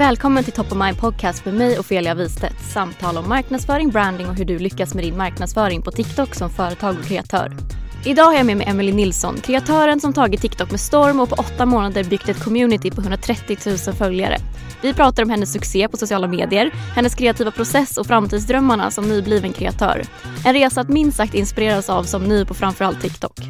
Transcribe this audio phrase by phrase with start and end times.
[0.00, 2.60] Välkommen till Top of Mind Podcast med mig Ofelia Wistedt.
[2.72, 6.96] Samtal om marknadsföring, branding och hur du lyckas med din marknadsföring på TikTok som företag
[6.98, 7.56] och kreatör.
[8.04, 11.34] Idag har jag med mig Emily Nilsson, kreatören som tagit TikTok med storm och på
[11.34, 14.36] åtta månader byggt ett community på 130 000 följare.
[14.82, 19.52] Vi pratar om hennes succé på sociala medier, hennes kreativa process och framtidsdrömmarna som nybliven
[19.52, 20.02] kreatör.
[20.44, 23.40] En resa att minst sagt inspireras av som ny på framförallt TikTok.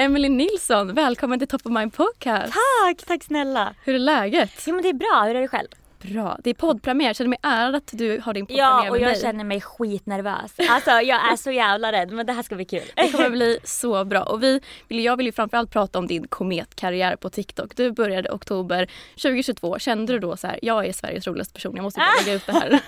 [0.00, 2.52] Emily Nilsson, välkommen till Top of Mind Podcast.
[2.52, 3.74] Tack, tack snälla.
[3.84, 4.50] Hur är läget?
[4.66, 5.68] Jo men det är bra, hur är det själv?
[6.02, 6.38] Bra.
[6.44, 7.08] Det är poddpremiär.
[7.08, 9.20] Jag känner mig ärad att du har din poddpremiär Ja, med och jag mig.
[9.20, 10.52] känner mig skitnervös.
[10.68, 12.82] Alltså jag är så jävla rädd men det här ska bli kul.
[12.94, 14.22] Det kommer bli så bra.
[14.22, 17.76] Och vi jag vill ju framförallt prata om din kometkarriär på TikTok.
[17.76, 18.90] Du började oktober
[19.22, 19.78] 2022.
[19.78, 22.46] Kände du då så här, jag är Sveriges roligaste person, jag måste bara lägga ut
[22.46, 22.80] det här.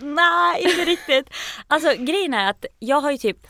[0.00, 1.34] Nej, inte riktigt.
[1.66, 3.46] Alltså grejen är att jag har ju typ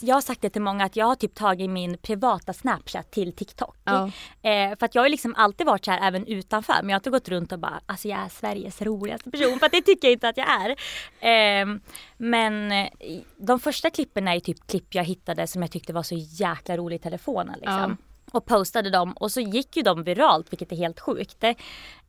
[0.00, 3.32] jag har sagt det till många att jag har typ tagit min privata snapchat till
[3.32, 3.76] TikTok.
[3.84, 4.10] Ja.
[4.42, 7.00] Eh, för att jag har liksom alltid varit så här även utanför men jag har
[7.00, 10.08] inte gått runt och bara alltså jag är Sveriges roligaste person för att det tycker
[10.08, 10.70] jag inte att jag är.
[11.20, 11.66] Eh,
[12.16, 12.72] men
[13.36, 16.76] de första klippen är ju typ klipp jag hittade som jag tyckte var så jäkla
[16.76, 17.96] roliga i telefonen liksom.
[18.32, 21.44] Och postade dem och så gick ju de viralt vilket är helt sjukt.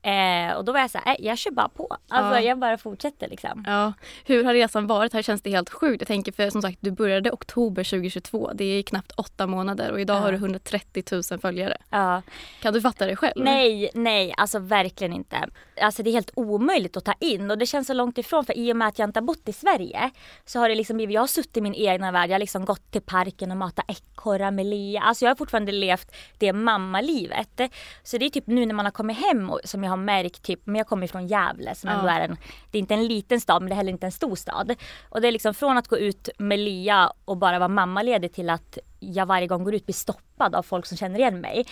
[0.04, 1.98] Eh, och då var jag så här, "Nej, jag kör bara på.
[2.10, 2.42] Alltså Ja.
[2.42, 3.64] jag bara fortsätter liksom.
[3.68, 3.94] Ja.
[4.26, 5.14] Hur har resan varit?
[5.14, 6.02] Här känns det helt sjukt.
[6.02, 8.52] Jag tänker för som sagt, du började oktober 2022.
[8.54, 10.20] Det är knappt åtta månader och idag Ja.
[10.22, 11.78] har du 130 000 följare.
[11.90, 12.22] Ja.
[12.62, 13.34] Kan du fatta det själv?
[13.36, 15.50] Nej, nej, alltså verkligen inte.
[15.82, 18.58] Alltså det är helt omöjligt att ta in och det känns så långt ifrån för
[18.58, 20.12] i och med att jag inte har bott i Sverige
[20.46, 22.66] så har det liksom blivit, jag har suttit i min egna värld, jag har liksom
[22.66, 25.02] gått till parken och matat ekorrar med Lia.
[25.02, 27.62] Alltså jag har fortfarande levt det mammalivet.
[28.04, 30.42] Så det är typ nu när man har kommit hem och, som jag har märkt,
[30.44, 31.96] typ, men jag kommer från Gävle som Ja.
[31.96, 32.38] ändå är en,
[32.72, 34.76] det är inte en liten stad men det är heller inte en stor stad.
[35.10, 38.50] Och det är liksom från att gå ut med Lia och bara vara mammaledig till
[38.50, 41.66] att jag varje gång går ut blir stoppad av folk som känner igen mig.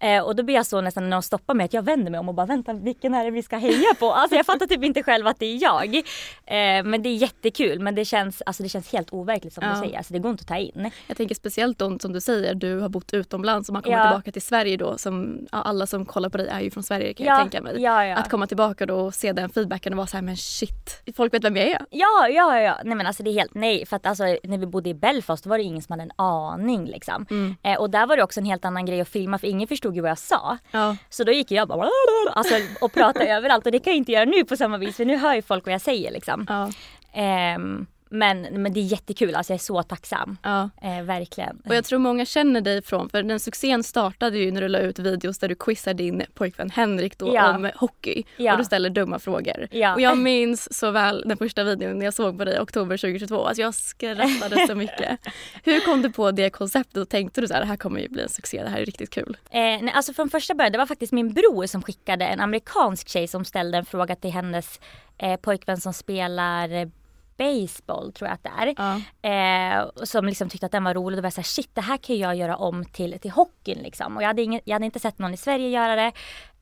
[0.00, 2.20] Eh, och då blir jag så nästan när de stoppar mig att jag vänder mig
[2.20, 4.12] om och bara vänta vilken är det vi ska heja på?
[4.12, 5.94] Alltså jag fattar typ inte själv att det är jag.
[5.96, 9.70] Eh, men det är jättekul men det känns, alltså det känns helt overkligt som Ja.
[9.74, 9.96] du säger.
[9.98, 10.90] Alltså det går inte att ta in.
[11.06, 14.04] Jag tänker speciellt då som du säger, du har bott utomlands och man kommer Ja.
[14.10, 14.98] tillbaka till Sverige då.
[14.98, 17.86] Som, alla som kollar på dig är ju från Sverige kan Ja, jag tänka mig.
[18.12, 21.34] Att komma tillbaka då och se den feedbacken och vara så här, men shit, folk
[21.34, 21.80] vet vem jag är.
[21.90, 22.78] Ja, ja, ja.
[22.84, 23.86] Nej men alltså det är helt nej.
[23.86, 26.10] För att alltså när vi bodde i Belfast då var det ingen som hade en
[26.16, 27.26] aning liksom.
[27.30, 27.56] Mm.
[27.62, 29.85] Eh, och där var det också en helt annan grej att filma för ingen förstod
[29.94, 30.58] ju vad jag sa.
[30.70, 30.96] Ja.
[31.10, 31.88] Så då gick jag bara
[32.34, 35.04] alltså, och pratade överallt och det kan jag inte göra nu på samma vis för
[35.04, 36.46] nu hör ju folk vad jag säger liksom.
[36.48, 36.70] Ja.
[37.12, 40.38] Ehm, men, men det är jättekul, alltså jag är så tacksam.
[40.42, 40.70] Ja.
[40.82, 41.62] Eh, verkligen.
[41.68, 44.78] Och jag tror många känner dig från, för den succén startade ju när du la
[44.78, 47.54] ut videos där du quizar din pojkvän Henrik då Ja.
[47.56, 48.22] om hockey.
[48.36, 48.52] Ja.
[48.52, 49.68] Och du ställer dumma frågor.
[49.94, 52.96] Och jag minns så väl den första videon när jag såg på dig i oktober
[52.96, 53.44] 2022.
[53.46, 55.18] Alltså jag skrattade så mycket.
[55.64, 58.08] Hur kom du på det konceptet och tänkte du så här, det här kommer ju
[58.08, 59.36] bli en succé, det här är riktigt kul?
[59.50, 63.08] Eh, nej, alltså från första början, det var faktiskt min bror som skickade en amerikansk
[63.08, 64.80] tjej som ställde en fråga till hennes
[65.18, 66.90] eh, pojkvän som spelar
[67.36, 68.74] baseball tror jag att det är.
[68.76, 69.00] Ja.
[69.30, 71.18] Eh, och som liksom tyckte att den var rolig.
[71.18, 74.16] Då var jag såhär, shit det här kan jag göra om till, till hockeyn liksom.
[74.16, 76.12] Och jag hade, ingen, jag hade inte sett någon i Sverige göra det.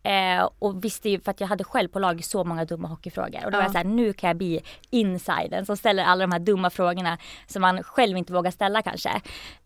[0.05, 3.45] Eh, och visste ju för att jag hade själv på lag så många dumma hockeyfrågor.
[3.45, 3.65] Och då var Ja.
[3.65, 4.61] jag såhär, nu kan jag bli
[4.91, 9.21] insiden som ställer alla de här dumma frågorna som man själv inte vågar ställa kanske.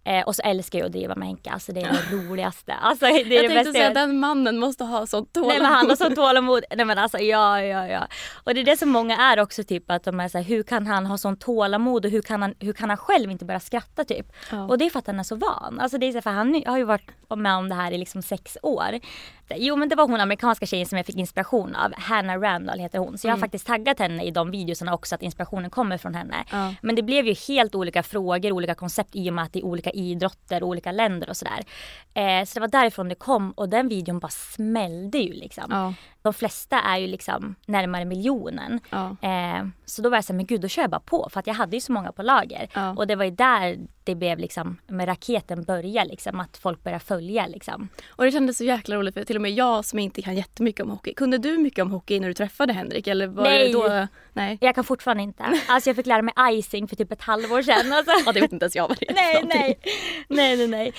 [0.04, 2.74] Eh, och så älskar jag att driva med Henka, alltså det är det roligaste.
[2.74, 5.52] Alltså det är Jag det tänkte bästa säga den mannen måste ha sånt tålamod.
[5.52, 6.64] Nej men han har sånt tålamod.
[6.76, 8.06] Nej men alltså ja, ja, ja.
[8.44, 10.86] Och det är det som många är också typ att de är såhär, hur kan
[10.86, 14.04] han ha sånt tålamod och hur kan han, hur kan han själv inte börja skratta
[14.04, 14.26] typ?
[14.50, 14.64] Ja.
[14.66, 15.80] Och det är för att han är så van.
[15.80, 18.22] Alltså det är så för han har ju varit med om det här i liksom
[18.22, 18.98] sex år.
[19.56, 21.92] Jo men det var hon amerikanska tjejen som jag fick inspiration av.
[21.96, 23.18] Hannah Randall heter hon.
[23.18, 26.44] Så jag har faktiskt taggat henne i de videorna också att inspirationen kommer från henne.
[26.50, 26.74] Ja.
[26.82, 29.64] Men det blev ju helt olika frågor, olika koncept i och med att det är
[29.64, 31.64] olika idrotter, olika länder och sådär.
[32.14, 35.64] Eh, så det var därifrån det kom och den videon bara smällde ju liksom.
[35.70, 35.94] Ja.
[36.28, 38.80] De flesta är ju liksom närmare miljonen.
[38.90, 39.16] Ja.
[39.22, 41.46] Eh, så då var jag såhär, men gud då kör jag bara på för att
[41.46, 42.68] jag hade ju så många på lager.
[42.74, 42.90] Ja.
[42.90, 47.04] Och det var ju där det blev liksom, med raketen började liksom, att folk började
[47.04, 47.88] följa liksom.
[48.08, 50.84] Och det kändes så jäkla roligt för till och med jag som inte kan jättemycket
[50.84, 51.14] om hockey.
[51.14, 53.06] Kunde du mycket om hockey när du träffade Henrik?
[53.06, 53.72] Eller var Nej.
[53.72, 54.06] då?
[54.32, 54.58] Nej.
[54.60, 55.44] Jag kan fortfarande inte.
[55.68, 57.92] Alltså jag fick lära mig icing för typ ett halvår sedan.
[57.92, 58.12] Alltså.
[58.26, 59.78] Ja det vet inte ens jag vad det är Nej, nej.
[60.28, 60.92] Nej, nej, nej.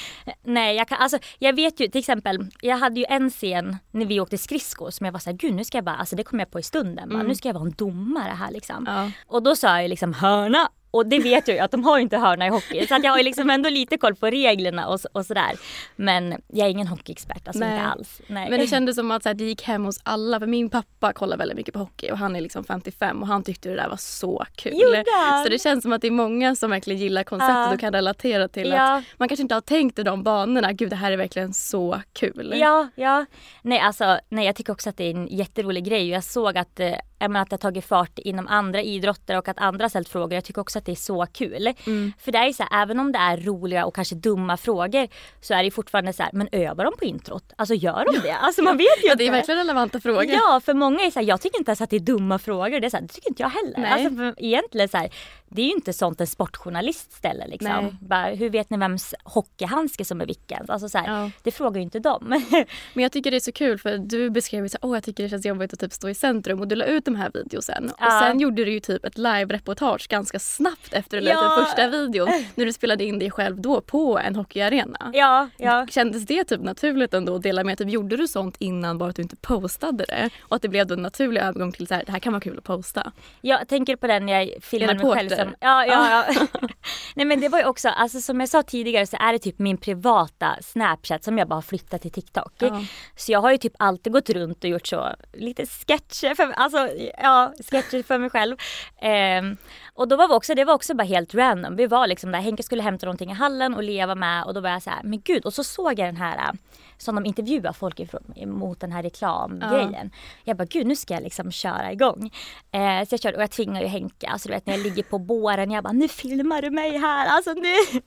[0.44, 4.06] Nej, jag kan, alltså jag vet ju till exempel, jag hade ju en scen när
[4.06, 6.40] vi åkte skridskor som jag var såhär, gud nu ska jag bara, alltså det kom
[6.40, 8.84] jag på i stunden, bara, nu ska jag vara en domare här liksom.
[8.88, 9.12] Ja.
[9.28, 12.18] Och då sa jag liksom hörna och det vet jag ju att de har inte
[12.18, 12.88] hörna i hockey.
[12.88, 15.52] Så att jag har ju liksom ändå lite koll på reglerna och, och sådär.
[15.96, 17.74] Men jag är ingen hockeyexpert, alltså Nej.
[17.74, 18.22] inte alls.
[18.28, 18.50] Nej.
[18.50, 20.40] Men det kändes som att så här, det gick hem hos alla.
[20.40, 23.44] För min pappa kollar väldigt mycket på hockey och han är liksom 55 och han
[23.44, 24.74] tyckte det där var så kul.
[24.74, 25.44] Gjorde han?
[25.44, 27.74] Så det känns som att det är många som verkligen gillar konceptet Ja.
[27.74, 28.98] och kan relatera till Ja.
[28.98, 30.72] att man kanske inte har tänkt i de banorna.
[30.74, 32.54] Gud det här är verkligen så kul.
[32.58, 33.26] Ja, ja.
[33.62, 36.10] Nej alltså, nej jag tycker också att det är en jätterolig grej.
[36.10, 39.60] Jag såg att, eh, menar, att det har tagit fart inom andra idrotter och att
[39.60, 40.34] andra har ställt frågor.
[40.34, 41.74] Jag tycker också att det är så kul.
[42.20, 45.08] För det är så här, även om det är roliga och kanske dumma frågor
[45.42, 47.54] så är det fortfarande så här, men övar de på introt?
[47.56, 48.34] Alltså gör de det?
[48.34, 49.24] Alltså man vet ju Ja, inte.
[49.24, 50.26] det är verkligen relevanta frågor.
[50.26, 52.80] Ja, för många är så här, jag tycker inte ens att det är dumma frågor.
[52.80, 53.78] Det, är så här, det tycker inte jag heller.
[53.80, 54.06] Nej.
[54.06, 55.10] Alltså, egentligen så här,
[55.50, 57.98] det är ju inte sånt en sportjournalist ställer liksom.
[58.02, 60.66] Bara, hur vet ni vems hockeyhandske som är vilken?
[60.70, 61.32] Alltså, så här, Ja.
[61.44, 62.24] Det frågar ju inte de.
[62.94, 65.04] Men jag tycker det är så kul för du beskrev ju så här, åh jag
[65.04, 67.32] tycker det känns jobbigt att typ stå i centrum och du la ut de här
[67.34, 67.90] videosen.
[67.90, 68.20] Och Ja.
[68.24, 71.88] sen gjorde du ju typ ett live-reportage ganska snabbt efter du la ut den första
[71.88, 72.28] videon.
[72.56, 75.12] När du spelade in dig själv då på en hockeyarena.
[75.14, 75.88] ja, ja.
[75.90, 79.16] Kändes det typ naturligt ändå att dela med typ, Gjorde du sånt innan bara att
[79.16, 80.30] du inte postade det?
[80.42, 82.42] Och att det blev då en naturlig övergång till så här, det här kan vara
[82.42, 83.12] kul att posta.
[83.42, 85.58] Jag tänker på den när jag filmade mig själv reporter.
[85.60, 85.68] som...
[85.68, 86.48] Ja, ja, ja.
[87.16, 89.60] Nej men det var ju också, alltså som jag sa tidigare så är det typ
[89.60, 92.54] min privata snapchat som jag bara har flyttat till TikTok.
[92.58, 92.84] Ja.
[93.16, 96.90] Så jag har ju typ alltid gått runt och gjort så lite sketcher för, alltså,
[97.18, 98.58] ja, sketcher för mig själv.
[99.02, 99.58] Ehm,
[99.94, 101.76] och då var vi också, det var också bara helt random.
[101.76, 104.62] Vi var liksom där, Henke skulle hämta någonting i hallen och leva med och då
[104.62, 105.46] var jag så här, men gud.
[105.46, 106.52] Och så såg jag den här
[107.00, 110.12] som de intervjuar folk ifrån, mot den här reklamgrejen.
[110.44, 112.32] Jag bara gud nu ska jag liksom köra igång.
[112.72, 115.04] Eh, så jag körde och jag tvingar ju Henke, alltså du vet när jag ligger
[115.04, 118.02] på båren, jag bara nu filmar du mig här, alltså nu.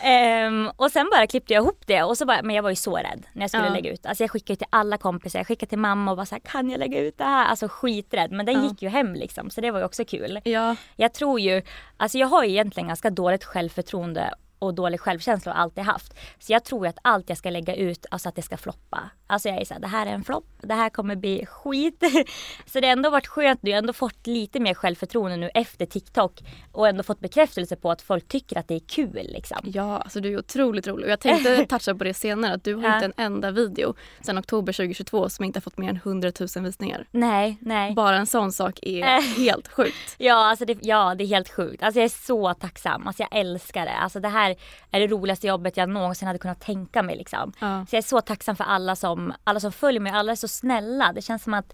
[0.00, 2.76] Ehm, och sen bara klippte jag ihop det och så bara, men jag var ju
[2.76, 3.72] så rädd när jag skulle Ja.
[3.72, 4.06] lägga ut.
[4.06, 6.70] Alltså jag skickade till alla kompisar, jag skickade till mamma och bara så här, kan
[6.70, 7.46] jag lägga ut det här?
[7.46, 8.68] Alltså skiträdd men den Ja.
[8.68, 10.40] gick ju hem liksom så det var ju också kul.
[10.44, 11.62] Ja, Jag tror ju,
[11.96, 16.14] alltså jag har ju egentligen ganska dåligt självförtroende och dålig självkänsla och alltid haft.
[16.38, 19.10] Så jag tror att allt jag ska lägga ut, alltså att det ska floppa.
[19.30, 22.02] Alltså jag är såhär, det här är en flopp, det här kommer bli skit.
[22.66, 25.50] Så det har ändå varit skönt nu, jag har ändå fått lite mer självförtroende nu
[25.54, 26.40] efter TikTok
[26.72, 29.58] och ändå fått bekräftelse på att folk tycker att det är kul liksom.
[29.64, 31.04] ja alltså du är otroligt rolig.
[31.04, 32.94] Och jag tänkte toucha på det senare att du har Ja.
[32.94, 36.64] inte en enda video sedan oktober 2022 som inte har fått mer än 100 000
[36.64, 37.06] visningar.
[37.10, 37.94] Nej, nej.
[37.94, 39.20] Bara en sån sak är Eh.
[39.36, 39.94] helt sjukt.
[40.18, 41.82] Ja, alltså det, ja, det är helt sjukt.
[41.82, 43.06] Alltså jag är så tacksam.
[43.06, 43.92] Alltså jag älskar det.
[43.96, 44.56] Alltså det här
[44.90, 47.16] är det roligaste jobbet jag någonsin hade kunnat tänka mig.
[47.16, 47.52] Liksom.
[47.60, 47.86] Ja.
[47.90, 50.12] Så jag är så tacksam för alla som, alla som följer mig.
[50.12, 51.12] Alla är så snälla.
[51.12, 51.72] Det känns som att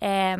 [0.00, 0.36] eh,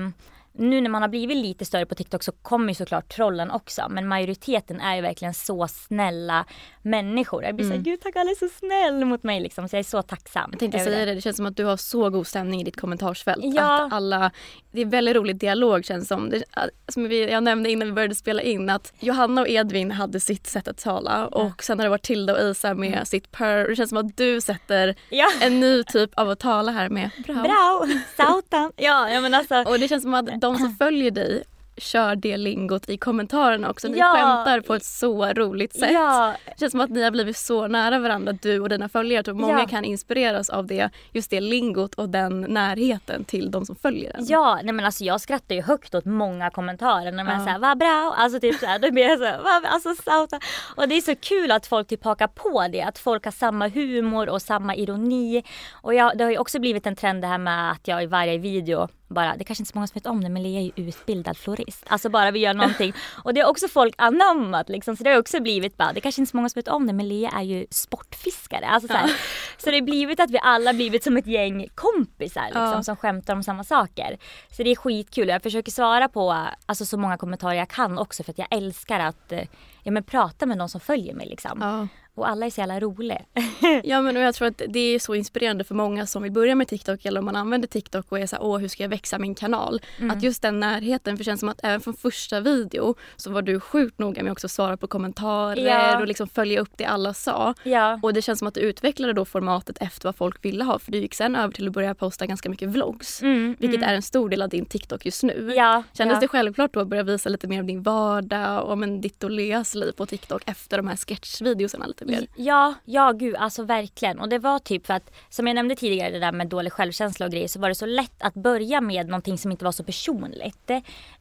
[0.60, 3.86] nu när man har blivit lite större på TikTok så kommer ju såklart trollen också.
[3.90, 6.44] Men majoriteten är ju verkligen så snälla
[6.82, 7.44] människor.
[7.44, 9.68] Jag blir såhär, gud tack alla är så snäll mot mig liksom.
[9.68, 10.44] Så jag är så tacksam.
[10.44, 10.50] Mm.
[10.52, 12.80] Jag tänkte säga det, det känns som att du har så god stämning i ditt
[12.80, 13.44] kommentarsfält.
[13.44, 13.86] Ja.
[13.86, 14.30] Att alla,
[14.72, 16.30] det är väldigt rolig dialog känns som.
[16.30, 16.42] Det,
[16.88, 20.46] som vi, jag nämnde innan vi började spela in att Johanna och Edvin hade sitt
[20.46, 23.68] sätt att tala och sen har det varit Tilda och Isa med sitt purr.
[23.68, 24.94] Det känns som att du sätter Mm.
[25.08, 25.26] Ja.
[25.40, 27.34] en ny typ av att tala här med bra.
[27.34, 27.86] Bra!
[28.16, 28.72] Sautan!
[28.76, 29.54] Ja, ja men alltså.
[29.62, 31.42] Och det känns som att de som följer dig
[31.76, 33.88] kör det lingot i kommentarerna också.
[33.88, 34.12] Ni Ja.
[34.14, 35.90] skämtar på ett så roligt sätt.
[35.92, 39.22] Ja, Det känns som att ni har blivit så nära varandra, du och dina följare.
[39.22, 39.66] Tror många Ja.
[39.66, 44.26] kan inspireras av det, just det lingot och den närheten till de som följer en.
[44.28, 47.44] Ja, nej men alltså jag skrattar ju högt åt många kommentarer när man Ja.
[47.44, 50.40] säger vad bra, alltså typ såhär, då blir jag så, vad, alltså sauta.
[50.76, 53.68] Och det är så kul att folk typ hakar på det, att folk har samma
[53.68, 55.42] humor och samma ironi.
[55.72, 58.06] Och jag, det har ju också blivit en trend det här med att jag i
[58.06, 60.60] varje video bara, det kanske inte är så många som vet om det men Lea
[60.60, 61.84] är ju utbildad florist.
[61.86, 62.92] Alltså bara vi gör någonting.
[63.24, 64.96] Och det har också folk anammat liksom.
[64.96, 66.86] Så det har också blivit bara, det kanske inte är så många som vet om
[66.86, 68.66] det men Lea är ju sportfiskare.
[68.66, 69.10] Alltså så, här.
[69.58, 72.82] så det har blivit att vi alla blivit som ett gäng kompisar liksom, Ja.
[72.82, 74.18] som skämtar om samma saker.
[74.50, 75.28] Så det är skitkul.
[75.28, 79.00] Jag försöker svara på alltså, så många kommentarer jag kan också för att jag älskar
[79.00, 79.42] att eh,
[79.82, 81.26] ja, men, prata med någon som följer mig.
[81.28, 81.58] Liksom.
[81.60, 81.88] Ja.
[82.20, 83.22] Och alla är så jävla roliga.
[83.84, 86.54] Ja men och jag tror att det är så inspirerande för många som vill börja
[86.54, 88.88] med TikTok eller om man använder TikTok och är så här, åh hur ska jag
[88.90, 89.80] växa min kanal?
[89.98, 90.10] Mm.
[90.10, 93.42] Att just den närheten, för det känns som att även från första video så var
[93.42, 96.00] du sjukt noga med också att svara på kommentarer Ja.
[96.00, 97.54] och liksom följa upp det alla sa.
[97.62, 98.00] ja.
[98.02, 100.92] Och det känns som att du utvecklade då formatet efter vad folk ville ha för
[100.92, 103.22] du gick sen över till att börja posta ganska mycket vlogs.
[103.22, 105.52] Mm, Vilket är en stor del av din TikTok just nu.
[105.56, 106.20] Ja, Kändes ja.
[106.20, 109.30] det självklart då att börja visa lite mer av din vardag och men, ditt och
[109.30, 112.09] Leas liv på TikTok efter de här sketchvideorna lite mer?
[112.36, 114.18] Ja, ja gud alltså verkligen.
[114.18, 117.26] Och det var typ för att som jag nämnde tidigare det där med dålig självkänsla
[117.26, 119.84] och grejer så var det så lätt att börja med någonting som inte var så
[119.84, 120.70] personligt.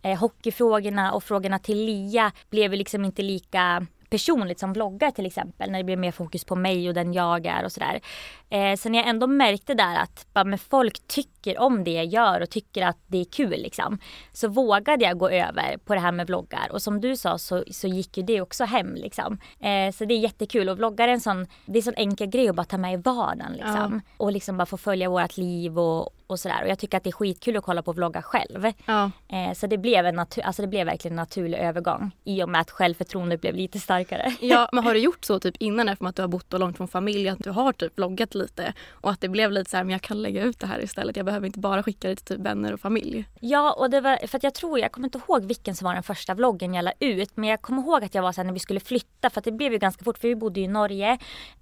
[0.02, 5.26] Eh, hockeyfrågorna och frågorna till Lia blev ju liksom inte lika personligt som vloggar till
[5.26, 8.02] exempel när det blev mer fokus på mig och den jag är och sådär.
[8.50, 12.42] Eh, sen jag ändå märkte där att bara, men folk tycker om det jag gör
[12.42, 14.00] och tycker att det är kul liksom.
[14.32, 17.64] Så vågade jag gå över på det här med vloggar och som du sa så,
[17.72, 19.40] så gick ju det också hem liksom.
[19.60, 22.28] Eh, så det är jättekul och vloggar är en sån, det är en sån enkel
[22.28, 24.02] grej att bara ta med i vardagen liksom.
[24.18, 26.64] Och liksom bara få följa vårt liv och, och sådär.
[26.64, 28.72] Och jag tycker att det är skitkul att kolla på vloggar själv.
[28.86, 29.12] Ja.
[29.28, 32.50] Eh, så det blev, en natu- alltså det blev verkligen en naturlig övergång i och
[32.50, 34.36] med att självförtroendet blev lite starkare.
[34.40, 36.78] Ja, men har du gjort så typ innan eftersom att du har bott och långt
[36.78, 39.84] från familj att du har typ vloggat lite och att det blev lite så här,
[39.84, 41.16] men jag kan lägga ut det här istället.
[41.18, 43.26] Jag behöver inte bara skicka det till typ vänner och familj.
[43.40, 45.94] Ja, och det var för att jag tror, jag kommer inte ihåg vilken som var
[45.94, 48.54] den första vloggen jag la ut, men jag kommer ihåg att jag var sen när
[48.54, 50.70] vi skulle flytta, för att det blev ju ganska fort, för vi bodde ju i
[50.70, 51.18] Norge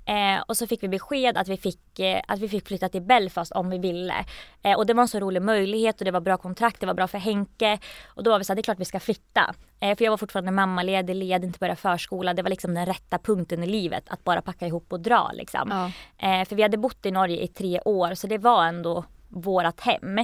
[0.05, 3.01] eh, och så fick vi besked att vi fick, eh, att vi fick flytta till
[3.01, 4.25] Belfast om vi ville.
[4.63, 6.93] Eh, och det var en så rolig möjlighet och det var bra kontrakt, det var
[6.93, 9.55] bra för Henke och då var vi så här, det är klart vi ska flytta.
[9.79, 13.19] Eh, för jag var fortfarande mammaledig, hade inte börjat förskola, det var liksom den rätta
[13.19, 15.91] punkten i livet att bara packa ihop och dra liksom.
[16.19, 16.27] Ja.
[16.27, 19.79] Eh, för vi hade bott i Norge i tre år så det var ändå vårat
[19.79, 20.17] hem.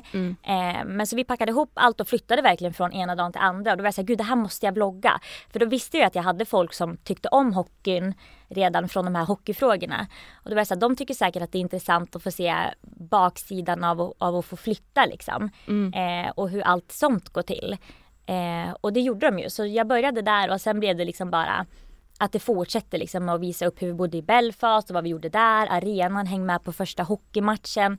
[0.44, 3.72] Eh, men så vi packade ihop allt och flyttade verkligen från ena dagen till andra.
[3.72, 5.20] Och då var jag såhär, gud det här måste jag vlogga.
[5.52, 8.14] För då visste jag att jag hade folk som tyckte om hockeyn
[8.48, 10.08] redan från de här hockeyfrågorna.
[10.34, 12.56] Och då var jag såhär, de tycker säkert att det är intressant att få se
[12.82, 15.50] baksidan av, av att få flytta liksom.
[15.94, 17.78] Eh, och hur allt sånt går till.
[18.26, 19.50] Eh, och det gjorde de ju.
[19.50, 21.66] Så jag började där och sen blev det liksom bara
[22.20, 25.10] att det fortsätter liksom att visa upp hur vi bodde i Belfast och vad vi
[25.10, 27.98] gjorde där, arenan, häng med på första hockeymatchen.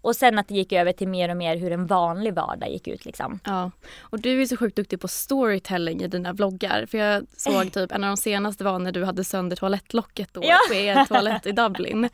[0.00, 2.88] Och sen att det gick över till mer och mer hur en vanlig vardag gick
[2.88, 3.40] ut liksom.
[3.44, 3.70] Ja,
[4.00, 6.86] och du är så sjukt duktig på storytelling i dina vloggar.
[6.86, 10.40] För jag såg typ en av de senaste var när du hade sönder toalettlocket då
[10.44, 10.56] Ja.
[10.68, 12.08] på er toalett i Dublin.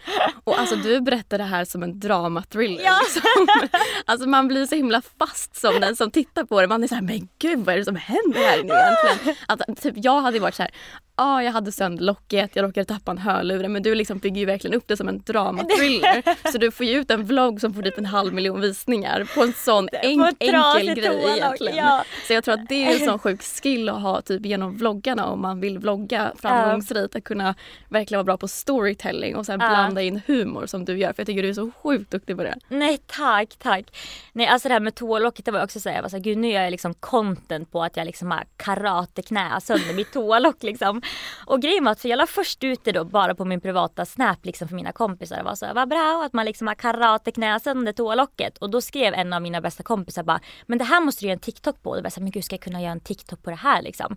[0.44, 2.84] Och alltså du berättar det här som en dramathriller.
[2.84, 2.98] Ja.
[3.04, 3.46] Liksom.
[4.06, 6.66] Alltså man blir så himla fast som den som tittar på det.
[6.66, 9.36] Man är så här, men gud vad är det som händer här inne egentligen?
[9.48, 10.72] Att, typ, jag hade varit så här,
[11.14, 13.68] ah, jag hade sönder locket, jag råkade tappa en hörlur.
[13.68, 16.22] Men du liksom bygger ju verkligen upp det som en dramathriller.
[16.52, 19.42] Så du får ju ut en vlogg som får typ en halv miljon visningar på
[19.42, 21.76] en sån en, enkel grej egentligen.
[21.76, 22.04] ja.
[22.26, 25.26] Så jag tror att det är en sån sjuk skill att ha typ genom vloggarna
[25.26, 27.16] om man vill vlogga framgångsrikt.
[27.16, 27.54] Att kunna
[27.88, 31.12] verkligen vara bra på storytelling och sen blanda in humor som du gör.
[31.12, 32.58] För jag tycker du är så sjukt duktig på det.
[32.68, 33.96] Nej tack, tack.
[34.32, 36.22] Nej alltså det här med toalocket det var också så här, jag var så här,
[36.24, 40.62] gud nu gör jag liksom content på att jag liksom har karateknä sönder mitt toalock
[40.62, 41.02] liksom.
[41.46, 44.04] Och grejen var att för jag la först ut det då bara på min privata
[44.04, 46.74] snap liksom för mina kompisar och var så här, vad bra att man liksom har
[46.74, 48.58] karateknä sönder toalocket.
[48.58, 51.36] Och då skrev en av mina bästa kompisar bara, men det här måste du göra
[51.36, 51.90] en TikTok på.
[51.90, 53.50] Och då var jag så här, men gud ska jag kunna göra en TikTok på
[53.50, 54.16] det här liksom?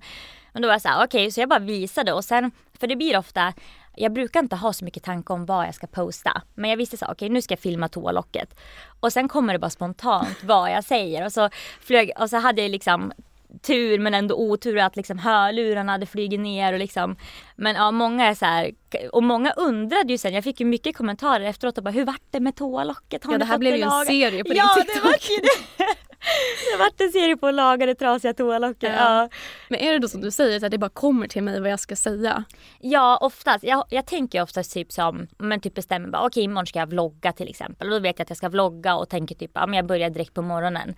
[0.54, 2.96] Men då var jag så här, okej så jag bara visade och sen, för det
[2.96, 3.54] blir ofta
[3.98, 6.42] jag brukar inte ha så mycket tanke om vad jag ska posta.
[6.54, 8.56] Men jag visste så, okej nu ska jag filma toalocket.
[9.00, 11.26] Och sen kommer det bara spontant vad jag säger.
[11.26, 11.50] Och så,
[11.82, 13.14] flög, och så hade jag liksom
[13.62, 17.16] tur men ändå otur att liksom hörlurarna hade flugit ner och liksom
[17.56, 18.72] Men ja många är så här,
[19.12, 22.22] och många undrade ju sen, jag fick ju mycket kommentarer efteråt och bara hur vart
[22.32, 23.24] det med toalocket?
[23.24, 24.96] Har Ja, det här blev ju en lagat?" serie på din ja, TikTok.
[24.96, 25.86] det vart ju det!
[26.72, 28.94] det vart en serie på att laga det trasiga toalocket.
[28.98, 29.22] Ja.
[29.22, 29.30] Ja.
[29.70, 31.80] Men är det då som du säger, att det bara kommer till mig vad jag
[31.80, 32.44] ska säga?
[32.80, 33.64] Ja oftast.
[33.64, 37.32] Jag, jag tänker oftast typ som, men typ bestämmer bara okej imorgon ska jag vlogga
[37.32, 37.88] till exempel.
[37.88, 40.10] Och då vet jag att jag ska vlogga och tänker typ, ja men jag börjar
[40.10, 40.96] direkt på morgonen.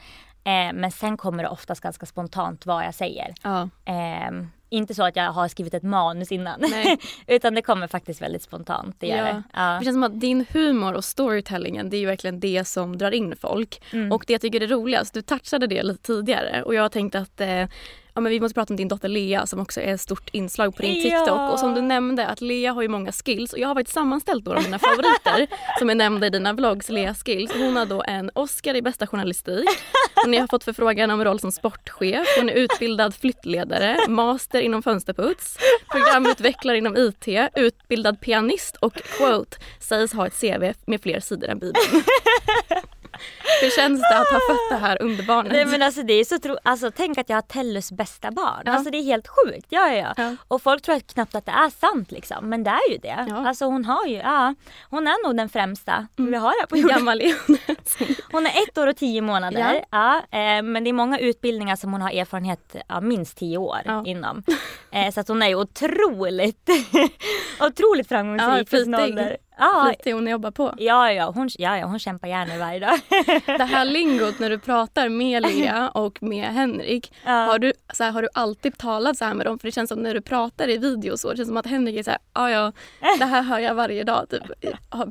[0.48, 3.34] Eh, men sen kommer det oftast ganska spontant vad jag säger.
[3.44, 3.70] Ja.
[3.86, 4.32] Eh,
[4.70, 6.62] inte så att jag har skrivit ett manus innan.
[7.28, 8.96] Utan det kommer faktiskt väldigt spontant.
[9.00, 9.24] Det gör Ja.
[9.26, 9.44] det.
[9.54, 9.78] Ja.
[9.80, 13.12] Det känns som att din humor och storytellingen det är ju verkligen det som drar
[13.12, 13.82] in folk.
[13.94, 14.12] Mm.
[14.12, 17.16] Och det jag tycker är roligast, du touchade det lite tidigare och jag har tänkt
[17.16, 17.66] att eh,
[18.18, 20.76] ja, men vi måste prata om din dotter Lea som också är ett stort inslag
[20.76, 21.28] på din TikTok.
[21.28, 21.52] Ja.
[21.52, 24.46] Och som du nämnde att Lea har ju många skills och jag har faktiskt sammanställt
[24.46, 25.48] några av mina favoriter
[25.80, 27.52] som är nämnda i dina vlogs, Lea skills.
[27.54, 29.70] Hon har då en Oscar i bästa journalistik.
[30.16, 32.28] Hon har fått förfrågan om roll som sportchef.
[32.38, 35.58] Hon är utbildad flyttledare, master inom fönsterputs,
[35.92, 41.60] programutvecklare inom IT, utbildad pianist och quote sägs ha ett CV med fler sidor än
[41.60, 42.04] Bibeln.
[43.62, 45.52] Hur känns det att ha fött det här under barnet?
[45.52, 46.58] Nej men alltså det är så tro...
[46.64, 48.62] alltså tänk att jag har Tellus bästa barn.
[48.66, 48.72] Ja.
[48.72, 49.68] Alltså det är helt sjukt.
[49.70, 50.14] Ja, ja, ja.
[50.18, 50.36] Ja.
[50.48, 52.50] Och folk tror knappt att det är sant liksom.
[52.50, 53.26] Men det är ju det.
[53.30, 53.48] Ja.
[53.48, 54.56] Alltså hon har ju, ja.
[54.90, 56.98] Hon är nog den främsta vi har här på jorden.
[56.98, 57.58] gammal är hon?
[58.32, 59.84] Hon är ett år och tio månader.
[59.92, 60.18] Ja.
[60.18, 64.04] eh, men det är många utbildningar som hon har erfarenhet ja, minst tio år Ja.
[64.06, 64.44] inom.
[64.92, 66.70] Eh, så att hon är ju otroligt,
[67.60, 69.38] otroligt Ja, framgångsrik för sin flitig.
[69.58, 70.74] Ja, Flitig hon jobbar på.
[70.78, 73.00] ja, ja, hon, ja, ja, hon kämpar gärna varje dag.
[73.58, 77.14] Det här lingot när du pratar med Lea och med Henrik.
[77.26, 77.32] Ja.
[77.32, 79.60] Har, du, så här, har du alltid talat så här med dem?
[79.60, 81.32] För det känns som när du pratar i video så.
[81.32, 82.72] Det känns som att Henrik är så här, ja ja,
[83.20, 84.30] det här hör jag varje dag.
[84.30, 84.44] Typ.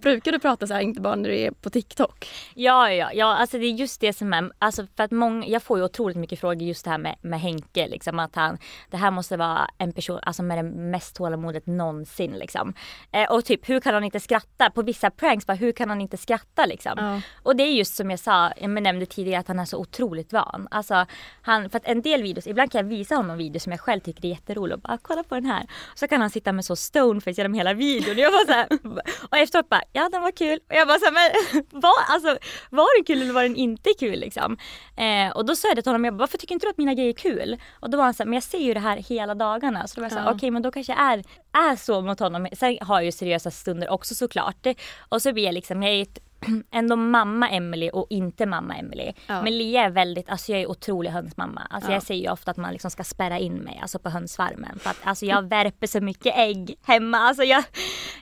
[0.02, 2.28] Brukar du prata så här, inte bara när du är på TikTok?
[2.54, 5.62] Ja, ja, ja, alltså det är just det som är, alltså för att många, jag
[5.62, 8.58] får ju otroligt mycket frågor just det här med, med Henke, liksom att han,
[8.90, 12.74] det här måste vara en person, alltså med det mest tålamodet någonsin liksom.
[13.12, 14.35] Eh, och typ hur kan han inte skratta?
[14.74, 16.92] På vissa pranks bara, hur kan han inte skratta liksom?
[16.96, 17.20] Ja.
[17.42, 20.32] Och det är just som jag sa, jag nämnde tidigare att han är så otroligt
[20.32, 20.68] van.
[20.70, 21.06] Alltså
[21.42, 24.00] han, för att en del videos, ibland kan jag visa honom videos som jag själv
[24.00, 25.62] tycker är jätteroliga och bara kolla på den här.
[25.92, 28.18] Och så kan han sitta med så stoneface genom hela videon.
[28.18, 28.68] Jag bara så här,
[29.30, 30.58] och efteråt bara, ja den var kul.
[30.68, 32.38] Och jag bara så här, men var, alltså,
[32.70, 34.56] var den kul eller var den inte kul liksom?
[34.96, 36.78] Eh, och då sa jag det till honom, jag bara, varför tycker inte du att
[36.78, 37.60] mina grejer är kul?
[37.80, 39.86] Och då var han så här, men jag ser ju det här hela dagarna.
[39.86, 40.32] Så då var jag så här, Ja.
[40.34, 41.22] okej men då kanske jag är,
[41.56, 42.46] är så mot honom.
[42.52, 44.66] Sen har jag ju seriösa stunder också såklart.
[45.08, 46.06] Och så blir jag liksom, jag är
[46.70, 49.12] ändå mamma Emily och inte mamma Emily.
[49.26, 49.42] Ja.
[49.42, 51.66] Men Lia är väldigt, alltså jag är otrolig hönsmamma.
[51.70, 51.94] Alltså Ja.
[51.94, 54.78] jag säger ju ofta att man liksom ska spärra in mig alltså på hönsfarmen.
[54.78, 57.18] För att alltså jag värper så mycket ägg hemma.
[57.18, 57.64] Alltså jag,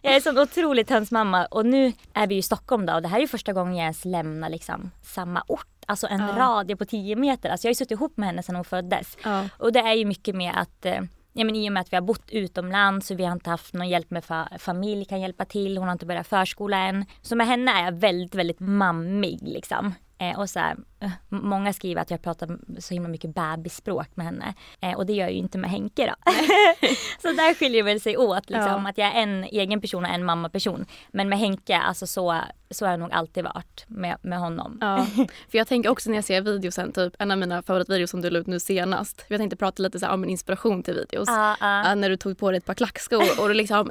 [0.03, 1.47] jag är sån otroligt hönsmamma.
[1.47, 3.83] Och nu är vi i Stockholm då och det här är ju första gången jag
[3.83, 5.67] ens lämnar liksom samma ort.
[5.87, 6.35] Alltså en Ja.
[6.39, 7.49] radie på 10 meter.
[7.51, 9.17] Alltså jag har ju suttit ihop med henne sedan hon föddes.
[9.25, 9.49] Ja.
[9.59, 11.01] Och det är ju mycket med att eh,
[11.37, 13.75] Ja, men I och med att vi har bott utomlands och vi har inte haft
[13.75, 15.79] någon hjälp med fa- familj kan hjälpa till.
[15.79, 17.05] Hon har inte börjat förskola än.
[17.23, 19.95] Så med henne är jag väldigt, väldigt mammig liksom.
[20.19, 24.27] Eh, och så här, eh, många skriver att jag pratar så himla mycket bebisspråk med
[24.27, 24.55] henne.
[24.81, 26.33] Eh, och det gör jag ju inte med Henke då.
[27.23, 28.83] så där skiljer väl sig åt liksom.
[28.85, 28.89] Ja.
[28.89, 30.87] Att jag är en egen person och en mammaperson.
[31.13, 34.79] Men med Henke, alltså så, så har jag nog alltid varit med, med honom.
[34.81, 35.07] Ja,
[35.51, 38.31] för jag tänker också när jag ser videosen, typ en av mina favoritvideos som du
[38.31, 39.25] la ut nu senast.
[39.29, 41.29] Jag tänkte prata lite så här om inspiration till videos.
[41.29, 41.57] Ja.
[41.61, 43.91] Ja, när du tog på dig ett par klackskor och du liksom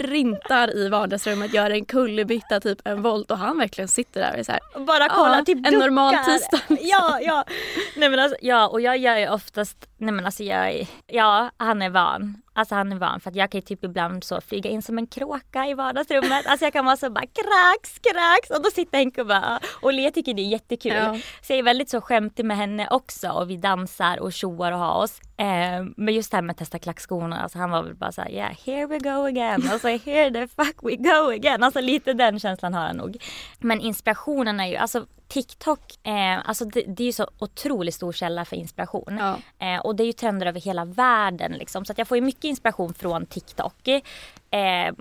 [0.00, 4.38] sprintar i vardagsrummet, gör en kullerbytta, typ en volt och han verkligen sitter där och
[4.38, 5.78] är så här, Och bara kolla, Ja, typ en duckar.
[5.78, 6.88] normal tisdag, liksom.
[6.90, 7.44] Ja, ja.
[7.96, 11.50] Nej men alltså, ja och jag gör ju oftast, nej men alltså jag, är- ja
[11.56, 12.42] han är van.
[12.52, 14.98] Alltså han är van för att jag kan ju typ ibland så flyga in som
[14.98, 16.46] en kråka i vardagsrummet.
[16.46, 19.92] Alltså jag kan vara så bara krax, krax och då sitter Henke och bara, och
[19.92, 20.92] Lea tycker det är jättekul.
[20.92, 21.18] Ja.
[21.42, 24.78] Så jag är väldigt så skämtig med henne också och vi dansar och tjoar och
[24.78, 25.20] har oss.
[25.36, 28.30] Eh, men just det här med att testa klackskorna, alltså han var väl bara såhär,
[28.30, 29.70] yeah here we go again.
[29.74, 31.62] Och så here the fuck we go again.
[31.62, 33.16] Alltså lite den känslan har han nog.
[33.58, 38.12] Men inspirationen är ju, alltså TikTok, eh, alltså det, det är ju så otroligt stor
[38.12, 39.18] källa för inspiration.
[39.20, 39.66] Ja.
[39.66, 41.84] Eh, och det är ju trender över hela världen liksom.
[41.84, 43.88] Så jag får ju mycket inspiration från TikTok.
[43.88, 44.94] Eh,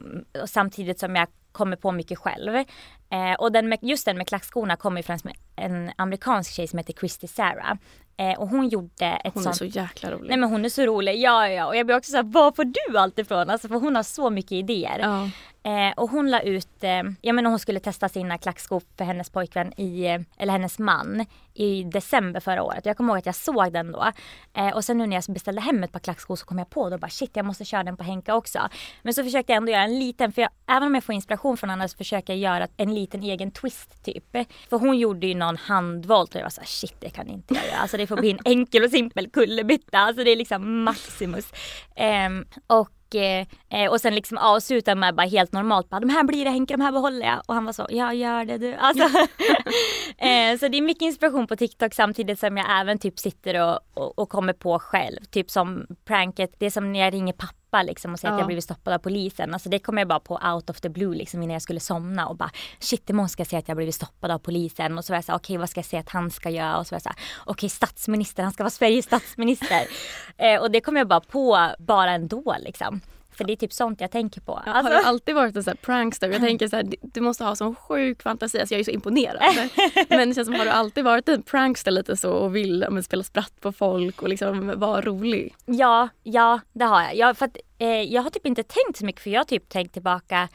[0.45, 2.55] samtidigt som jag kommer på mycket själv.
[2.55, 5.19] Eh, och den med, just den med klackskorna kommer ju från
[5.55, 7.73] en amerikansk tjej som heter Christy Sarah.
[8.17, 9.55] Eh, och hon gjorde ett hon är sånt...
[9.55, 10.29] så jäkla rolig.
[10.29, 11.67] Nej men hon är så rolig, ja ja.
[11.67, 13.49] Och jag blir också såhär, var får du allt ifrån?
[13.49, 14.99] Alltså för hon har så mycket idéer.
[14.99, 15.29] ja.
[15.63, 19.29] Eh, och hon la ut, eh, ja men hon skulle testa sina klackskor för hennes
[19.29, 22.85] pojkvän i, eh, eller hennes man i december förra året.
[22.85, 24.11] Jag kommer ihåg att jag såg den då.
[24.53, 26.89] Eh, och sen nu när jag beställde hem ett par klackskor så kom jag på
[26.89, 28.69] då bara shit jag måste köra den på Henka också.
[29.01, 31.57] Men så försökte jag ändå göra en liten, för jag, även om jag får inspiration
[31.57, 34.31] från andra så försöker jag göra en liten egen twist typ.
[34.69, 37.65] För hon gjorde ju någon handvolt och jag var såhär shit det kan inte jag
[37.65, 37.77] göra.
[37.77, 39.97] Alltså det får bli en enkel och simpel kullerbytta.
[39.97, 41.53] Alltså det är liksom maximus.
[41.95, 46.23] Ehm, och eh, eh, och sen liksom avsluta med bara helt normalt, bara, de här
[46.23, 47.41] blir det Henke, de här behåller jag.
[47.45, 48.73] Och han var så, ja gör det du.
[48.73, 49.03] Alltså,
[50.17, 53.79] eh, så det är mycket inspiration på TikTok samtidigt som jag även typ sitter och,
[53.93, 55.19] och, och kommer på själv.
[55.31, 58.35] Typ som pranket, det är som när jag ringer pappa pappa liksom och säga Ja.
[58.35, 59.53] att jag blivit stoppad av polisen.
[59.53, 62.27] Alltså det kom jag bara på out of the blue liksom innan jag skulle somna
[62.27, 65.13] och bara shit imorgon ska jag säga att jag blivit stoppad av polisen och så
[65.13, 66.95] var jag såhär okej vad ska jag säga att han ska göra och så var
[66.95, 69.87] jag såhär okej statsminister han ska vara Sveriges statsminister.
[70.37, 73.01] eh, och det kom jag bara på bara ändå liksom.
[73.39, 74.61] För det är typ sånt jag tänker på.
[74.65, 76.29] Ja, Alltså- Har du alltid varit en sån här prankster?
[76.29, 78.59] Jag tänker så här, du måste ha sån sjuk fantasi.
[78.59, 79.69] Alltså jag är så imponerad.
[80.09, 83.03] Men det känns som, har du alltid varit en prankster lite så och vill men,
[83.03, 85.55] spela spratt på folk och liksom vara rolig?
[85.65, 87.15] Ja, ja det har jag.
[87.15, 89.69] jag, för att, eh, jag har typ inte tänkt så mycket för jag har typ
[89.69, 90.49] tänkt tillbaka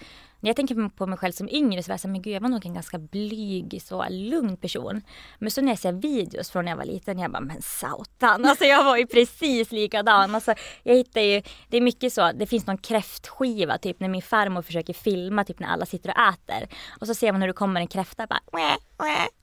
[0.44, 2.40] när jag tänker på mig själv som yngre så var jag såhär, men gud jag
[2.40, 5.02] var nog en ganska blyg, så lugn person.
[5.38, 8.44] Men så när jag ser videos från när jag var liten, jag bara, men satan.
[8.54, 10.34] Alltså jag var ju precis likadan.
[10.34, 14.22] Alltså, jag hittar ju, det är mycket så, det finns någon kräftskiva typ när min
[14.22, 16.68] farmor försöker filma typ när alla sitter och äter.
[17.00, 18.76] Och så ser man hur det kommer en kräfta bara, Mäh!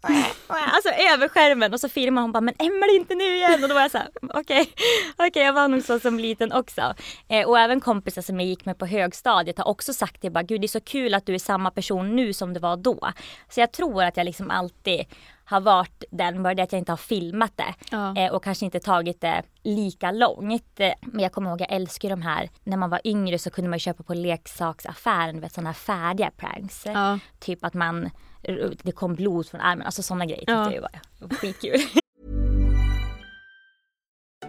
[0.48, 3.64] alltså över skärmen och så filmar hon bara, men Emelie inte nu igen.
[3.64, 4.70] Och då var jag såhär, okej,
[5.18, 6.94] okej jag var nog så som liten också.
[7.28, 10.44] Eh, och även kompisar som jag gick med på högstadiet har också sagt det bara,
[10.44, 13.12] gud det är så kul att du är samma person nu som du var då.
[13.50, 15.06] Så jag tror att jag liksom alltid
[15.46, 17.74] har varit den, bara det att jag inte har filmat det.
[17.92, 18.18] Ja.
[18.18, 20.80] Eh, och kanske inte tagit det lika långt.
[20.80, 23.70] Eh, Men jag kommer ihåg, jag älskar de här, när man var yngre så kunde
[23.70, 26.86] man köpa på leksaksaffären, vet sådana här färdiga pranks.
[26.86, 27.20] Ja.
[27.40, 28.10] Typ att man,
[28.84, 30.64] det kom blod från armen, alltså sådana grejer tyckte Ja.
[30.64, 31.76] jag ju var var skitkul.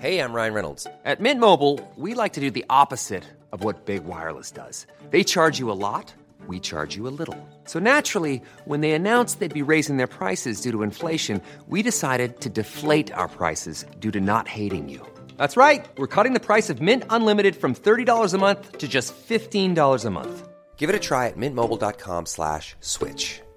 [0.01, 0.87] Hey, I'm Ryan Reynolds.
[1.05, 4.87] At Mint Mobile, we like to do the opposite of what Big Wireless does.
[5.11, 6.13] They charge you a lot,
[6.49, 7.37] we charge you a little.
[7.67, 12.41] So naturally, when they announced they'd be raising their prices due to inflation, we decided
[12.41, 15.07] to deflate our prices due to not hating you.
[15.37, 15.87] That's right.
[15.99, 20.11] We're cutting the price of Mint Unlimited from $30 a month to just $15 a
[20.11, 20.49] month.
[20.79, 23.42] Give it a try at mintmobile.com slash switch.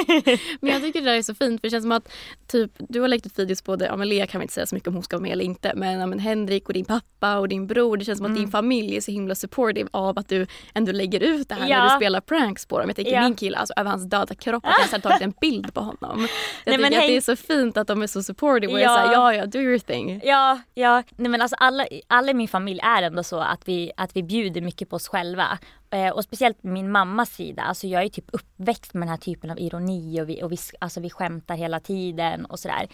[0.60, 2.12] Men jag tycker det där är så fint för det känns som att
[2.46, 4.66] typ, du har lagt ut videos på det, ja men Lea kan vi inte säga
[4.66, 6.84] så mycket om hon ska vara med eller inte men, ja, men Henrik och din
[6.84, 10.18] pappa och din bror det känns som att din familj är så himla supportive av
[10.18, 11.82] att du ändå lägger ut det här när Ja.
[11.84, 12.88] du spelar pranks på dem.
[12.88, 13.22] Jag tänker Ja.
[13.22, 15.98] min kille, alltså över hans döda kropp, att jag har tagit en bild på honom.
[16.00, 16.28] Jag Nej,
[16.64, 18.96] tycker men att det är så fint att de är så supportive och Ja.
[18.96, 20.20] säger ja ja do your thing.
[20.24, 21.02] Ja, ja.
[21.16, 24.22] Nej, men alltså alla, alla i min familj är ändå så att vi, att vi
[24.22, 25.58] bjuder mycket på oss själva.
[25.92, 27.62] Eh, och speciellt min mammas sida.
[27.62, 30.56] Alltså jag är typ uppväxt med den här typen av ironi och vi, och vi,
[30.78, 32.88] alltså vi skämtar hela tiden och sådär.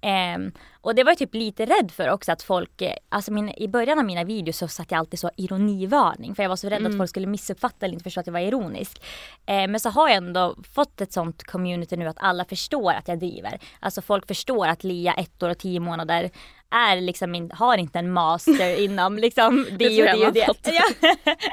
[0.00, 3.48] Ehm, och det var jag typ lite rädd för också att folk, eh, alltså min,
[3.48, 6.68] i början av mina videos så satt jag alltid så ironivarning för jag var så
[6.68, 9.02] rädd att folk skulle missuppfatta eller inte förstå att jag var ironisk.
[9.46, 13.08] Eh, men så har jag ändå fått ett sånt community nu att alla förstår att
[13.08, 13.60] jag driver.
[13.80, 16.30] Alltså folk förstår att Lia ett år och tio månader
[16.72, 20.80] är liksom min, har inte en master inom liksom det tror och det och det.
[21.00, 21.34] Ja.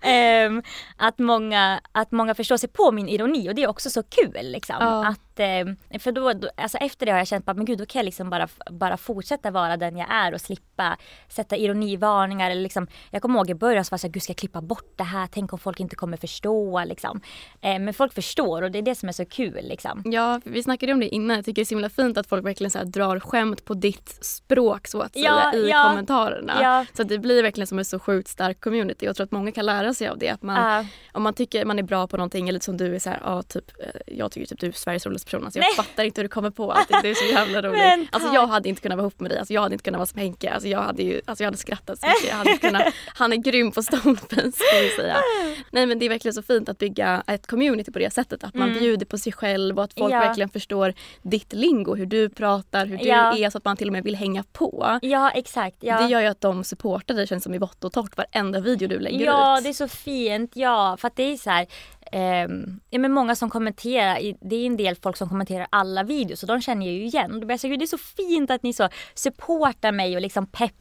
[0.00, 0.62] Ehm,
[0.96, 4.38] att, många, att många förstår sig på min ironi och det är också så kul
[4.42, 4.76] liksom.
[4.80, 5.06] Ja.
[5.06, 7.86] Att, ehm, för då, då, alltså efter det har jag känt att men gud då
[7.86, 10.96] kan jag liksom bara, bara fortsätta vara den jag är och slippa
[11.28, 12.50] sätta ironivarningar.
[12.50, 14.60] Eller liksom, jag kommer ihåg i början så var jag såhär, gud ska jag klippa
[14.60, 15.28] bort det här?
[15.32, 17.20] Tänk om folk inte kommer förstå liksom.
[17.60, 20.02] Ehm, men folk förstår och det är det som är så kul liksom.
[20.04, 21.36] Ja, vi snackade om det innan.
[21.36, 24.18] Jag tycker det är så himla fint att folk verkligen så drar skämt på ditt
[24.38, 25.88] språk så att säga Ja, i ja.
[25.88, 26.58] kommentarerna.
[26.62, 26.84] Ja.
[26.96, 29.06] Så det blir verkligen som en så sjukt stark community.
[29.06, 30.28] Jag tror att många kan lära sig av det.
[30.28, 30.84] Att man, Ja.
[31.12, 33.42] Om man tycker man är bra på någonting eller som du är så här, ja,
[33.42, 35.44] typ, eh, jag tycker typ du är Sveriges roligaste person.
[35.44, 35.74] Alltså, jag Nej.
[35.76, 36.96] fattar inte hur du kommer på allting.
[37.02, 37.78] Du är så jävla rolig.
[37.78, 39.38] Men alltså, jag hade inte kunnat vara ihop med dig.
[39.38, 40.50] Alltså, jag hade inte kunnat vara som Henke.
[40.50, 42.28] Alltså, jag, hade ju, alltså, jag hade skrattat så mycket.
[42.28, 42.82] Jag hade kunnat,
[43.14, 45.16] han är grym på stoneface får vi säga.
[45.70, 48.44] Nej men det är verkligen så fint att bygga ett community på det sättet.
[48.44, 50.26] Att man bjuder på sig själv och att folk Mm.
[50.28, 51.94] Verkligen förstår ditt lingo.
[51.94, 54.98] Hur du pratar, hur du är så att man till och med vill hänga på.
[55.02, 55.76] Ja exakt.
[55.80, 56.00] Ja.
[56.00, 58.88] Det gör ju att de supportar dig känns som i vått och torrt varenda video
[58.88, 59.64] du lägger Ja ut.
[59.64, 61.66] det är så fint, ja för att det är så här
[62.12, 66.42] ehm, ja, men många som kommenterar, det är en del folk som kommenterar alla videos
[66.42, 67.32] och de känner jag ju igen.
[67.32, 70.22] Då blir jag så, "Gud, det är så fint att ni så supportar mig och
[70.22, 70.74] liksom peppar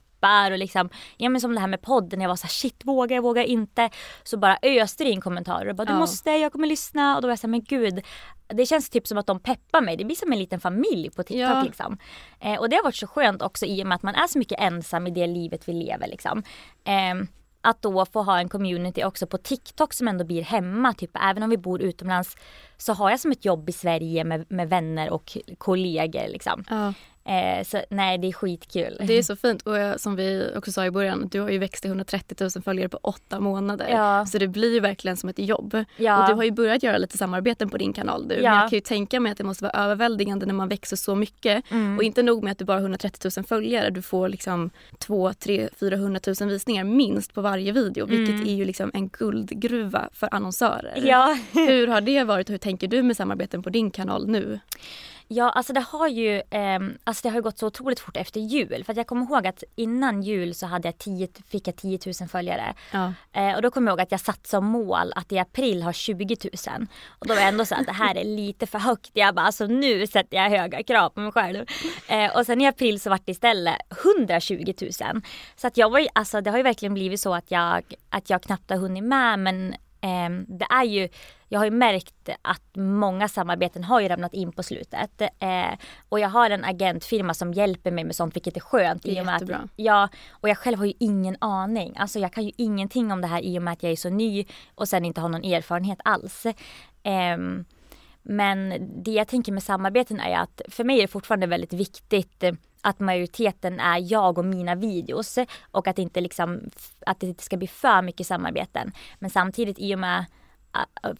[0.51, 3.15] och liksom, ja men som det här med podden, jag var så här, shit vågar
[3.15, 3.89] jag, vågar inte.
[4.23, 5.99] Så bara öste det in kommentarer och bara du Ja.
[5.99, 8.01] måste, jag kommer lyssna och då var jag så här, men gud.
[8.47, 11.23] Det känns typ som att de peppar mig, det blir som en liten familj på
[11.23, 11.63] TikTok Ja.
[11.63, 11.97] liksom.
[12.39, 14.39] Eh, och det har varit så skönt också i och med att man är så
[14.39, 16.43] mycket ensam i det livet vi lever liksom.
[16.83, 17.27] Ehm,
[17.61, 20.93] att då få ha en community också på TikTok som ändå blir hemma.
[20.93, 22.35] Typ även om vi bor utomlands
[22.77, 26.63] så har jag som ett jobb i Sverige med, med vänner och kollegor liksom.
[26.69, 26.93] Ja.
[27.27, 28.97] Eh, så nej det är skitkul.
[29.07, 31.57] Det är så fint och jag, som vi också sa i början, du har ju
[31.57, 33.87] växt till 130 000 följare på åtta månader.
[33.89, 34.25] Ja.
[34.25, 35.83] Så det blir ju verkligen som ett jobb.
[35.97, 36.21] Ja.
[36.21, 38.35] Och du har ju börjat göra lite samarbeten på din kanal du.
[38.35, 38.41] Ja.
[38.51, 41.15] Men jag kan ju tänka mig att det måste vara överväldigande när man växer så
[41.15, 41.71] mycket.
[41.71, 41.97] Mm.
[41.97, 45.33] Och inte nog med att du bara har 130 000 följare, du får liksom 2,
[45.33, 48.05] 3, 400 000 visningar minst på varje video.
[48.05, 48.47] Vilket Mm.
[48.47, 51.01] är ju liksom en guldgruva för annonsörer.
[51.05, 51.37] Ja.
[51.51, 54.59] hur har det varit och hur tänker du med samarbeten på din kanal nu?
[55.27, 58.39] Ja, alltså det har ju ehm, alltså det har ju gått så otroligt fort efter
[58.39, 58.83] jul.
[58.83, 62.29] För jag kommer ihåg att innan jul så hade jag 10, fick jag 10 000
[62.29, 62.73] följare.
[62.91, 63.13] Ja.
[63.33, 65.93] Eh, och då kommer jag ihåg att jag satt som mål att i april ha
[65.93, 66.37] 20
[66.67, 66.87] 000.
[67.07, 69.11] Och då var jag ändå så att det här är lite för högt.
[69.13, 71.65] Jag bara alltså nu sätter jag höga krav på mig själv.
[72.07, 75.21] Eh, och sen i april så vart det istället 120 000.
[75.55, 78.29] Så att jag var ju, alltså det har ju verkligen blivit så att jag, att
[78.29, 79.75] jag knappt har hunnit med men
[80.47, 81.09] det är ju,
[81.47, 85.21] jag har ju märkt att många samarbeten har ju lämnat in på slutet.
[85.21, 85.77] Eh,
[86.09, 89.03] och jag har en agentfirma som hjälper mig med sånt vilket är skönt.
[89.03, 89.57] Det är jättebra.
[89.57, 91.93] Att, ja, och jag själv har ju ingen aning.
[91.97, 94.09] Alltså jag kan ju ingenting om det här i och med att jag är så
[94.09, 96.45] ny och sen inte har någon erfarenhet alls.
[97.03, 97.65] Ehm,
[98.21, 102.43] men det jag tänker med samarbeten är att för mig är det fortfarande väldigt viktigt
[102.87, 105.37] att majoriteten är jag och mina videos
[105.71, 106.61] och att inte liksom
[107.05, 108.91] att det inte ska bli för mycket samarbeten.
[109.19, 110.25] Men samtidigt i och med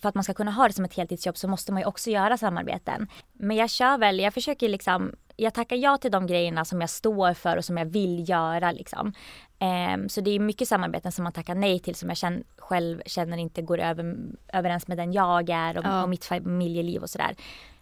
[0.02, 2.10] för att man ska kunna ha det som ett heltidsjobb så måste man ju också
[2.10, 3.08] göra samarbeten.
[3.34, 6.90] Men jag kör väl, jag försöker liksom, jag tackar ja till de grejerna som jag
[6.90, 9.14] står för och som jag vill göra liksom.
[9.60, 13.02] Ehm, så det är mycket samarbeten som man tackar nej till som jag känn, själv
[13.06, 14.16] känner inte går över,
[14.54, 16.04] överens med den jag är och, Ja.
[16.04, 17.36] och mitt familjeliv och sådär.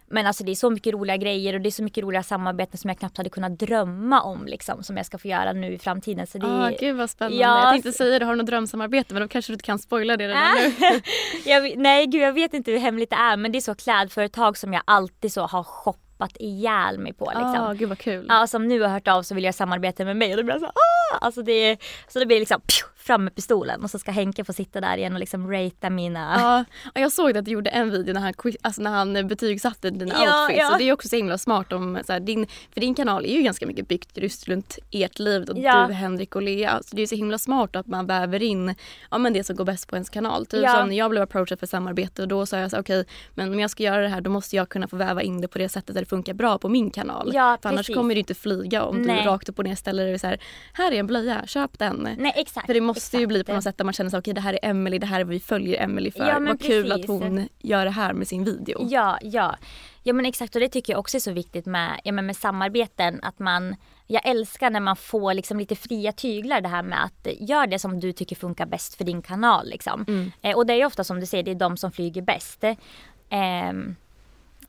[0.08, 2.78] Men alltså det är så mycket roliga grejer och det är så mycket roliga samarbeten
[2.78, 5.78] som jag knappt hade kunnat drömma om liksom som jag ska få göra nu i
[5.78, 6.26] framtiden.
[6.26, 7.36] Så det Ah, är- gud vad spännande.
[7.42, 9.78] Ja, jag tänkte säga det, har du något drömsamarbete men då kanske du inte kan
[9.78, 10.54] spoila det redan Ah.
[10.54, 11.00] nu.
[11.50, 14.56] jag, nej gud jag vet inte hur hemligt det är men det är så klädföretag
[14.58, 17.24] som jag alltid så har shoppat ihjäl mig på.
[17.24, 17.54] Liksom.
[17.56, 18.26] Ah, gud vad kul.
[18.28, 20.54] Ja, som nu har hört av så vill jag samarbeta med mig och då blir
[20.54, 20.95] jag så ah!
[21.20, 21.76] Alltså det
[22.08, 24.96] så det blir liksom pju, fram med pistolen och så ska Henke få sitta där
[24.96, 26.64] igen och liksom ratea mina Ja,
[26.94, 30.14] och jag såg att du gjorde en video när han, alltså när han betygsatte dina
[30.24, 30.58] Ja, outfits.
[30.60, 30.72] ja.
[30.72, 33.34] Och det är också så himla smart om, så här, din, för din kanal är
[33.36, 35.86] ju ganska mycket byggt just runt ert liv och Ja.
[35.88, 36.80] du, Henrik och Lea.
[36.82, 38.74] Så det är så himla smart att man väver in
[39.10, 40.46] ja, men det som går bäst på ens kanal.
[40.46, 40.72] Typ Ja.
[40.74, 43.60] som när jag blev approachad för samarbete och då sa jag så okej men om
[43.60, 45.68] jag ska göra det här då måste jag kunna få väva in det på det
[45.68, 47.30] sättet där det funkar bra på min kanal.
[47.34, 47.96] Ja, för annars precis.
[47.96, 49.22] kommer det inte flyga om Nej.
[49.22, 50.40] du rakt upp och ner ställer dig så här,
[50.72, 52.16] här är en blöja, köp den.
[52.18, 52.66] Nej exakt.
[52.66, 53.28] För det måste ju exakt.
[53.28, 55.20] bli på något sätt där man känner att okej det här är Emily, det här
[55.20, 56.28] är vad vi följer Emily för.
[56.28, 57.04] Ja, vad kul precis.
[57.04, 58.86] att hon gör det här med sin video.
[58.90, 59.56] Ja, ja.
[60.02, 62.36] Ja men exakt och det tycker jag också är så viktigt med, ja, men med
[62.36, 67.04] samarbeten att man jag älskar när man får liksom lite fria tyglar det här med
[67.04, 70.04] att eh, gör det som du tycker funkar bäst för din kanal liksom.
[70.08, 70.32] Mm.
[70.42, 72.64] Eh, och det är ju ofta som du säger, det är de som flyger bäst.
[73.30, 73.96] Ehm,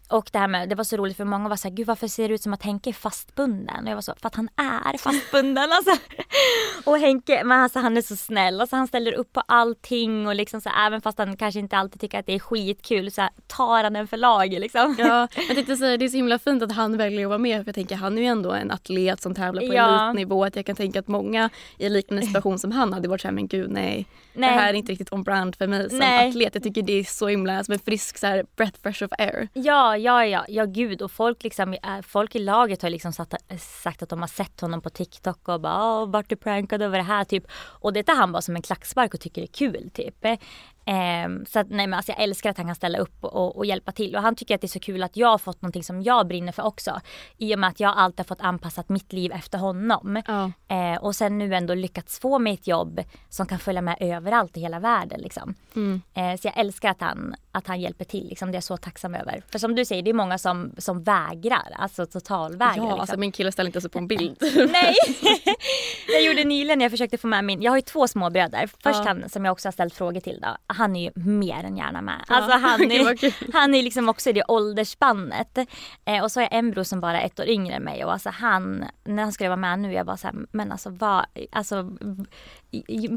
[0.08, 2.08] och det här med, det var så roligt för många var så här, gud varför
[2.08, 3.84] ser det ut som att Henke är fastbunden?
[3.84, 5.91] Och jag var så, för att han är fastbunden alltså.
[6.86, 10.36] Och Henke, men alltså han är så snäll, alltså han ställer upp på allting och
[10.36, 13.30] liksom så även fast han kanske inte alltid tycker att det är skitkul så här,
[13.48, 14.96] tar han en för laget liksom.
[15.00, 17.63] Ja, jag tänkte säga det är så himla fint att han väljer att vara med
[17.63, 20.06] för jag tänker han är ju ändå en atlet som tävlar på Ja.
[20.06, 20.43] elitnivå.
[20.46, 23.34] Att jag kan tänka att många i en liknande situation som han hade varit såhär
[23.36, 24.50] men gud nej, Nej.
[24.50, 26.30] det här är inte riktigt on brand för mig som Nej.
[26.30, 26.56] atlet.
[26.56, 29.48] Jag tycker det är så himla som en frisk så här, breath fresh of air.
[29.54, 33.33] Ja, ja, ja, ja gud och folk liksom, eh, folk i laget har liksom satt,
[33.60, 37.03] sagt att de har sett honom på TikTok och bara vart du prankad över det
[37.03, 37.43] här typ.
[37.51, 40.25] Och det tar han bara som en klackspark och tycker det är kul typ.
[40.89, 43.65] Ehm, så att, nej men alltså jag älskar att han kan ställa upp och, och
[43.65, 45.84] hjälpa till och han tycker att det är så kul att jag har fått någonting
[45.84, 47.02] som jag brinner för också.
[47.38, 50.21] I och med att jag alltid har fått anpassat mitt liv efter honom.
[50.28, 50.52] Ja.
[50.76, 54.58] Eh, och sen nu ändå lyckats få mig ett jobb som kan följa med överallt
[54.58, 55.19] i hela världen.
[55.21, 55.56] Liksom.
[55.76, 56.02] Mm.
[56.13, 58.28] Eh, så jag älskar att han, att han hjälper till.
[58.28, 58.52] Liksom.
[58.52, 59.41] Det är jag så tacksam över.
[59.52, 61.73] För som du säger, det är många som, som vägrar.
[61.76, 62.76] Alltså totalvägrar.
[62.78, 63.00] Ja, liksom.
[63.00, 64.38] alltså min kille ställer inte sig på en bild.
[64.71, 64.95] Nej!
[66.13, 68.67] jag gjorde nyligen när jag försökte få med min, jag har ju två småbröder.
[68.67, 69.04] Först Ja.
[69.08, 70.73] han som jag också har ställt frågor till då.
[70.77, 72.25] Han är ju mer än gärna med.
[72.27, 72.35] Ja.
[72.35, 75.57] Alltså han är, han är liksom också i det åldersspannet.
[76.05, 78.05] Eh, och så har jag en bror som bara är ett år yngre än mig
[78.05, 81.25] och alltså han, när han skulle vara med nu, jag bara såhär, men alltså vad,
[81.51, 81.91] alltså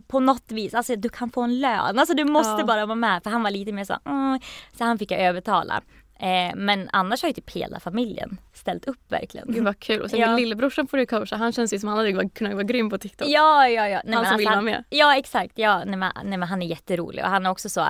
[0.09, 2.65] på något vis, alltså du kan få en lön, alltså du måste Ja.
[2.67, 3.23] bara vara med.
[3.23, 4.41] För han var lite mer så, mm,
[4.79, 5.81] så han fick jag övertala.
[6.23, 9.53] Eh, men annars har ju typ hela familjen ställt upp verkligen.
[9.53, 10.01] Gud vad kul.
[10.03, 10.37] Och sen Ja.
[10.37, 11.37] lillebrorsan får du coacha.
[11.37, 13.29] Han känns ju som han hade kunnat- vara grym på TikTok.
[13.29, 14.03] Ja, ja, ja.
[14.05, 14.85] Nej, Han som vill alltså, vara med.
[14.91, 15.53] Ja, exakt.
[15.59, 17.89] Ja, nej, men, nej, men han är jätterolig och han är också så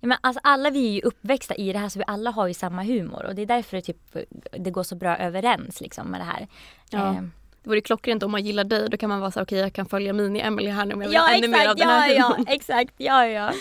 [0.00, 2.46] Ja, men alltså alla vi är ju uppväxta i det här så vi alla har
[2.46, 4.16] ju samma humor och det är därför det, typ,
[4.58, 6.48] det går så bra överens liksom med det här.
[6.90, 7.08] Ja.
[7.08, 7.22] Eh,
[7.62, 8.88] det vore klockrent om man gillar dig.
[8.90, 11.08] Då kan man vara så okej okay, jag kan följa mini-Emily här nu om jag
[11.08, 13.52] vill ja, ännu exakt, mer av den ja, här ja, exakt, ja, ja.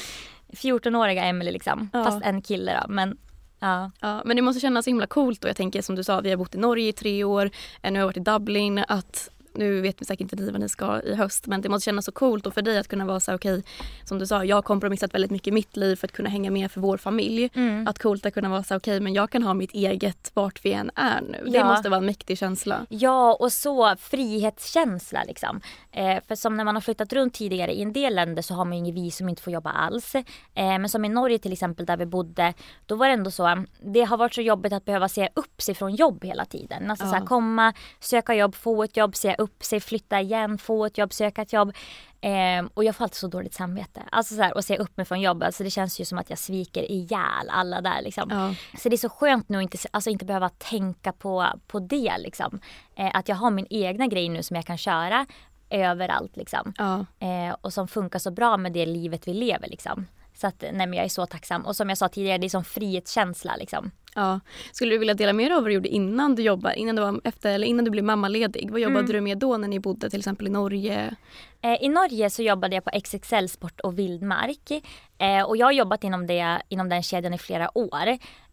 [0.47, 1.89] 14-åriga Emily liksom.
[1.93, 2.04] Ja.
[2.04, 2.93] Fast en kille då.
[2.93, 3.17] Men
[3.65, 3.91] Ja.
[4.01, 4.21] ja.
[4.25, 6.38] Men det måste kännas så himla coolt och jag tänker som du sa, vi har
[6.38, 7.51] bott i Norge i tre år,
[7.82, 10.61] eh, nu har jag varit i Dublin, att nu vet vi säkert inte ni vad
[10.61, 13.05] ni ska i höst men det måste kännas så coolt och för dig att kunna
[13.05, 13.71] vara så okej okay,
[14.03, 16.51] som du sa, jag har kompromissat väldigt mycket i mitt liv för att kunna hänga
[16.51, 17.49] med för vår familj.
[17.53, 17.87] Mm.
[17.87, 20.65] Att coolt att kunna vara så okej okay, men jag kan ha mitt eget vart
[20.65, 21.43] vi än är nu.
[21.45, 21.51] Ja.
[21.51, 22.85] Det måste vara en mäktig känsla.
[22.89, 25.61] Ja och så frihetskänsla liksom.
[25.91, 28.65] Eh, för som när man har flyttat runt tidigare i en del länder så har
[28.65, 30.15] man ju inget visum inte får jobba alls.
[30.15, 32.53] Eh, men som i Norge till exempel där vi bodde,
[32.85, 35.75] då var det ändå så, det har varit så jobbigt att behöva se upp sig
[35.75, 36.89] från jobb hela tiden.
[36.91, 37.09] Alltså ja.
[37.09, 40.97] så här, komma, söka jobb, få ett jobb, se upp sig, flytta igen, få ett
[40.97, 41.73] jobb, söka ett jobb.
[42.21, 44.01] Eh, och jag får alltid så dåligt samvete.
[44.12, 45.45] Alltså så här, att se upp mig från jobbet.
[45.45, 48.29] Alltså det känns ju som att jag sviker ihjäl alla där liksom.
[48.29, 48.55] Ja.
[48.79, 52.17] Så det är så skönt nu att inte, alltså inte behöva tänka på, på det
[52.17, 52.60] liksom.
[52.95, 55.25] Eh, att jag har min egna grej nu som jag kan köra
[55.69, 56.73] överallt liksom.
[56.77, 57.05] Ja.
[57.27, 60.08] Eh, och som funkar så bra med det livet vi lever liksom.
[60.34, 61.65] Så att nej men jag är så tacksam.
[61.65, 63.91] Och som jag sa tidigare, det är som frihetskänsla liksom.
[64.15, 64.39] Ja.
[64.71, 67.01] Skulle du vilja dela med dig av vad du gjorde innan du jobbade, innan du,
[67.01, 68.71] var efter, eller innan du blev mammaledig?
[68.71, 69.12] Vad jobbade mm.
[69.12, 71.15] du med då när ni bodde till exempel i Norge?
[71.62, 74.71] Eh, I Norge så jobbade jag på XXL Sport och Vildmark.
[75.17, 78.08] Eh, och jag har jobbat inom, det, inom den kedjan i flera år.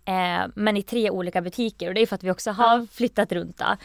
[0.05, 3.33] Eh, men i tre olika butiker och det är för att vi också har flyttat
[3.33, 3.59] runt.
[3.59, 3.77] Då.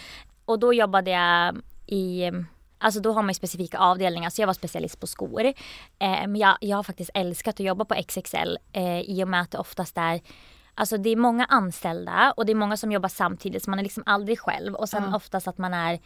[0.45, 1.55] Och då jobbade jag
[1.87, 2.31] i
[2.79, 5.45] Alltså då har man ju specifika avdelningar så jag var specialist på skor.
[5.45, 5.53] Eh,
[5.99, 9.51] men jag, jag har faktiskt älskat att jobba på XXL eh, i och med att
[9.51, 10.21] det oftast är
[10.77, 13.83] Alltså det är många anställda och det är många som jobbar samtidigt så man är
[13.83, 15.15] liksom aldrig själv och sen mm.
[15.15, 15.99] oftast att man är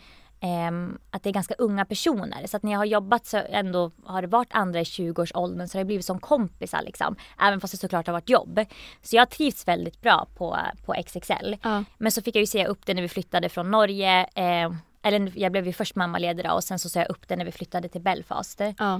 [0.43, 2.47] Um, att det är ganska unga personer.
[2.47, 5.77] Så att när jag har jobbat så ändå har det varit andra i 20-årsåldern så
[5.77, 7.15] det har blivit som kompisar liksom.
[7.39, 8.65] Även fast det såklart har varit jobb.
[9.01, 11.53] Så jag trivs väldigt bra på, på XXL.
[11.65, 11.81] Uh.
[11.97, 14.21] Men så fick jag ju se upp det när vi flyttade från Norge.
[14.35, 17.45] Eh, eller jag blev ju först mammaledig och sen så sa jag upp det när
[17.45, 18.61] vi flyttade till Belfast.
[18.61, 18.97] Uh.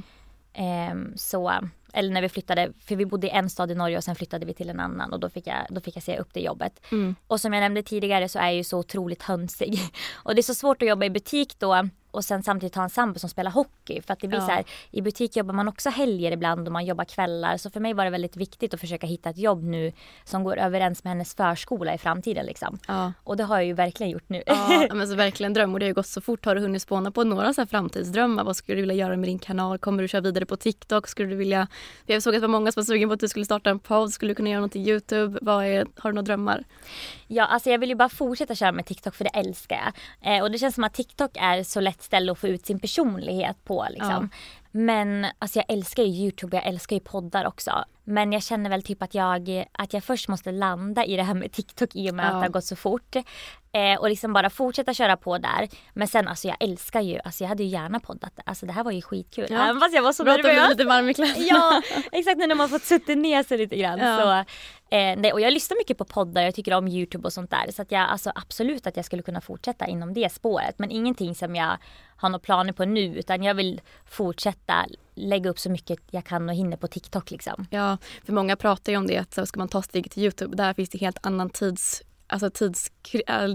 [0.54, 1.52] Eh, så
[1.94, 4.46] eller när vi flyttade, för vi bodde i en stad i Norge och sen flyttade
[4.46, 6.82] vi till en annan och då fick jag, då fick jag se upp det jobbet.
[6.92, 7.16] Mm.
[7.28, 9.80] Och som jag nämnde tidigare så är jag ju så otroligt hönsig.
[10.14, 12.90] Och det är så svårt att jobba i butik då och sen samtidigt ha en
[12.90, 14.02] sambo som spelar hockey.
[14.02, 14.46] För att det blir ja.
[14.46, 17.58] så här, i butik jobbar man också helger ibland och man jobbar kvällar.
[17.58, 19.92] Så för mig var det väldigt viktigt att försöka hitta ett jobb nu
[20.24, 22.46] som går överens med hennes förskola i framtiden.
[22.46, 22.80] Liksom.
[22.88, 23.14] Ja.
[23.24, 24.44] Och det har jag ju verkligen gjort nu.
[24.46, 26.46] Ja, men så verkligen dröm och det har ju gått så fort.
[26.46, 28.44] Har du hunnit spåna på några så här framtidsdrömmar?
[28.44, 29.78] Vad skulle du vilja göra med din kanal?
[29.78, 31.08] Kommer du köra vidare på TikTok?
[31.08, 31.68] Skulle du vilja...
[32.06, 33.80] Jag såg att det var många som var sugen på att du skulle starta en
[33.80, 34.14] podd.
[34.14, 35.40] Skulle du kunna göra något i Youtube?
[35.42, 35.86] Vad är...
[35.98, 36.64] Har du några drömmar?
[37.28, 40.38] Ja, alltså jag vill ju bara fortsätta köra med TikTok för det älskar jag.
[40.38, 42.80] Eh, och det känns som att TikTok är så lätt ställe att få ut sin
[42.80, 44.30] personlighet på liksom.
[44.32, 44.38] Ja.
[44.72, 47.84] Men alltså jag älskar ju Youtube, jag älskar ju poddar också.
[48.04, 51.34] Men jag känner väl typ att jag, att jag först måste landa i det här
[51.34, 52.30] med TikTok i och med ja.
[52.30, 53.16] att det har gått så fort.
[53.74, 55.70] Eh, och liksom bara fortsätta köra på där.
[55.94, 58.40] Men sen alltså jag älskar ju, alltså jag hade ju gärna poddat.
[58.46, 59.48] Alltså det här var ju skitkul.
[59.50, 59.64] Ja.
[59.64, 60.70] Även fast jag var så Bra nervös.
[60.70, 61.46] lite varm i kläderna.
[61.50, 61.82] Ja
[62.12, 64.00] exakt nu när man fått suttit ner sig lite grann.
[64.00, 64.18] Ja.
[64.18, 64.32] Så,
[64.96, 67.72] eh, nej, och jag lyssnar mycket på poddar, jag tycker om Youtube och sånt där.
[67.72, 70.80] Så att jag alltså absolut att jag skulle kunna fortsätta inom det spåret.
[70.80, 71.78] Men ingenting som jag
[72.16, 76.50] har några planer på nu utan jag vill fortsätta lägga upp så mycket jag kan
[76.50, 77.68] och hinner på TikTok liksom.
[77.70, 80.58] Ja, för många pratar ju om det att så ska man ta steget till Youtube,
[80.58, 82.92] där finns det helt annan tids alltså tids,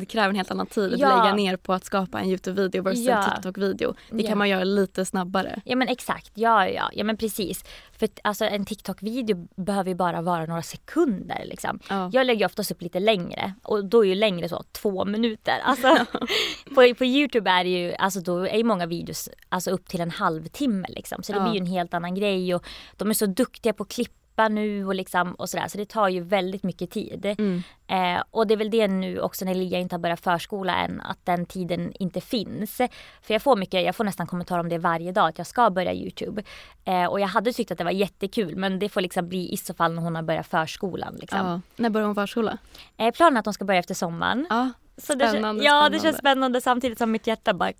[0.01, 1.23] det kräver en helt annan tid att ja.
[1.23, 3.23] lägga ner på att skapa en Youtube-video versus ja.
[3.23, 3.95] en TikTok-video.
[4.11, 5.61] Det kan man göra lite snabbare.
[5.65, 7.65] Ja men exakt, ja ja, ja men precis.
[7.93, 11.79] För alltså en TikTok-video behöver ju bara vara några sekunder liksom.
[11.89, 12.11] Ja.
[12.13, 15.59] Jag lägger oftast upp lite längre och då är ju längre så två minuter.
[15.65, 16.07] Alltså,
[16.75, 20.01] på, på Youtube är det ju, alltså då är ju många videos alltså upp till
[20.01, 21.23] en halvtimme liksom.
[21.23, 22.65] Så det blir ju en helt annan grej och
[22.97, 25.69] de är så duktiga på att klippa klippa nu och liksom och sådär.
[25.69, 27.35] Så det tar ju väldigt mycket tid.
[27.39, 27.63] Mm.
[27.89, 31.01] Eh, och det är väl det nu också när Lia inte har börjat förskola än,
[31.01, 32.77] att den tiden inte finns.
[33.23, 35.71] För jag får mycket, jag får nästan kommentarer om det varje dag, att jag ska
[35.71, 36.43] börja YouTube.
[36.85, 39.57] Eh, och jag hade tyckt att det var jättekul men det får liksom bli i
[39.57, 41.17] så fall när hon har börjat förskolan.
[41.21, 41.39] Liksom.
[41.39, 41.61] Ja.
[41.77, 42.59] När börjar hon förskola?
[42.97, 44.47] Eh, planen är att hon ska börja efter sommaren.
[44.51, 44.71] Ja.
[44.99, 45.99] Så det, spännande, ja, spännande.
[45.99, 47.73] det känns spännande samtidigt som mitt hjärta bara...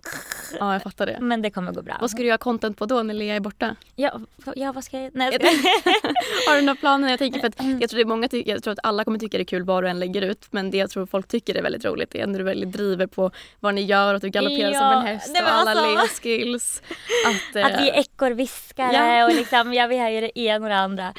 [0.59, 1.17] Ja, jag fattar det.
[1.21, 1.97] Men det kommer gå bra.
[2.01, 3.75] Vad ska du göra content på då när Lea är borta?
[3.95, 4.19] Ja,
[4.55, 5.15] ja vad ska jag...
[5.15, 5.41] Nej, jag
[6.47, 7.09] Har du några planer?
[7.09, 9.41] Jag, tänker för att, jag, tror är många jag tror att alla kommer tycka det
[9.41, 10.47] är kul vad du än lägger ut.
[10.51, 13.31] Men det jag tror folk tycker är väldigt roligt är när du väldigt driver på
[13.59, 15.85] vad ni gör och att du galopperar ja, som en häst och alla alltså...
[15.85, 16.81] Lea-skills.
[17.25, 19.25] Att, att vi är ekorrviskare ja.
[19.25, 21.13] och liksom, ja, vi har ju det ena och det andra.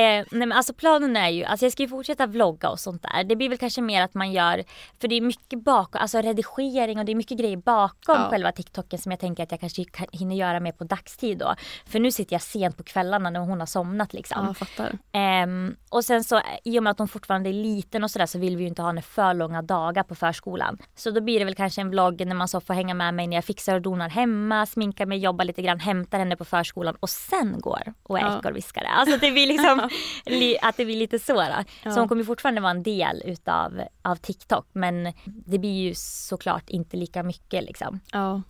[0.00, 3.02] Eh, nej men alltså planen är ju, alltså jag ska ju fortsätta vlogga och sånt
[3.02, 3.24] där.
[3.24, 4.64] Det blir väl kanske mer att man gör,
[5.00, 8.30] för det är mycket bakom, alltså redigering och det är mycket grejer bakom ja.
[8.30, 11.54] själva TikToken som jag tänker att jag kanske hinner göra mer på dagstid då.
[11.86, 14.46] För nu sitter jag sent på kvällarna när hon har somnat liksom.
[14.46, 14.98] Ja, fattar.
[15.12, 15.46] Eh,
[15.88, 18.56] och sen så i och med att hon fortfarande är liten och sådär så vill
[18.56, 20.78] vi ju inte ha henne för långa dagar på förskolan.
[20.96, 23.26] Så då blir det väl kanske en vlogg när man så får hänga med mig
[23.26, 26.96] när jag fixar och donar hemma, sminkar mig, jobbar lite grann, hämtar henne på förskolan
[27.00, 28.38] och sen går och är Ja.
[28.38, 28.86] ekorrviskare.
[28.88, 29.88] Alltså det blir liksom li,
[30.62, 31.34] att det blir lite så.
[31.34, 31.54] Då.
[31.84, 31.90] Ja.
[31.90, 36.70] Så hon kommer fortfarande vara en del utav av TikTok men det blir ju såklart
[36.70, 38.00] inte lika mycket liksom.
[38.12, 38.42] Ja.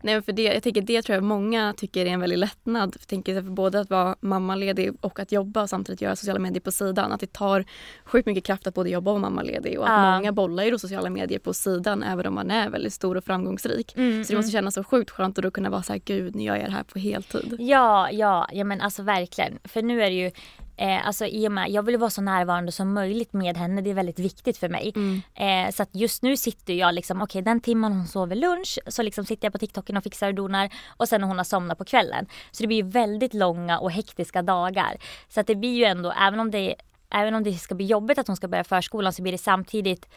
[0.00, 2.96] Nej, för det, jag tänker det tror jag många tycker är en väldig lättnad.
[3.00, 6.60] Jag tänker för både att vara mammaledig och att jobba och samtidigt göra sociala medier
[6.60, 7.12] på sidan.
[7.12, 7.64] Att det tar
[8.04, 9.78] sjukt mycket kraft att både jobba och vara mammaledig.
[9.78, 10.16] Och att Ja.
[10.16, 13.96] många bollar ju sociala medier på sidan även om man är väldigt stor och framgångsrik.
[13.96, 16.34] Mm, så det måste kännas så sjukt skönt att då kunna vara så här, gud
[16.34, 17.56] nu gör jag det här på heltid.
[17.58, 19.58] Ja, ja, ja men alltså verkligen.
[19.64, 20.30] För nu är det ju
[20.76, 23.90] Eh, alltså i och med, jag vill vara så närvarande som möjligt med henne, det
[23.90, 24.92] är väldigt viktigt för mig.
[25.34, 29.02] Eh, så att just nu sitter jag liksom, okej den timman hon sover lunch så
[29.02, 31.78] liksom sitter jag på TikToken och fixar och donar och sen när hon har somnat
[31.78, 32.26] på kvällen.
[32.50, 34.96] Så det blir ju väldigt långa och hektiska dagar.
[35.28, 36.74] Så att det blir ju ändå, även om det
[37.10, 40.08] Även om det ska bli jobbigt att hon ska börja förskolan så blir det samtidigt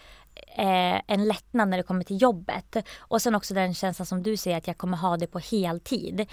[0.57, 2.75] eh, en lättnad när det kommer till jobbet.
[2.99, 6.27] Och sen också den känslan som du säger att jag kommer ha det på heltid.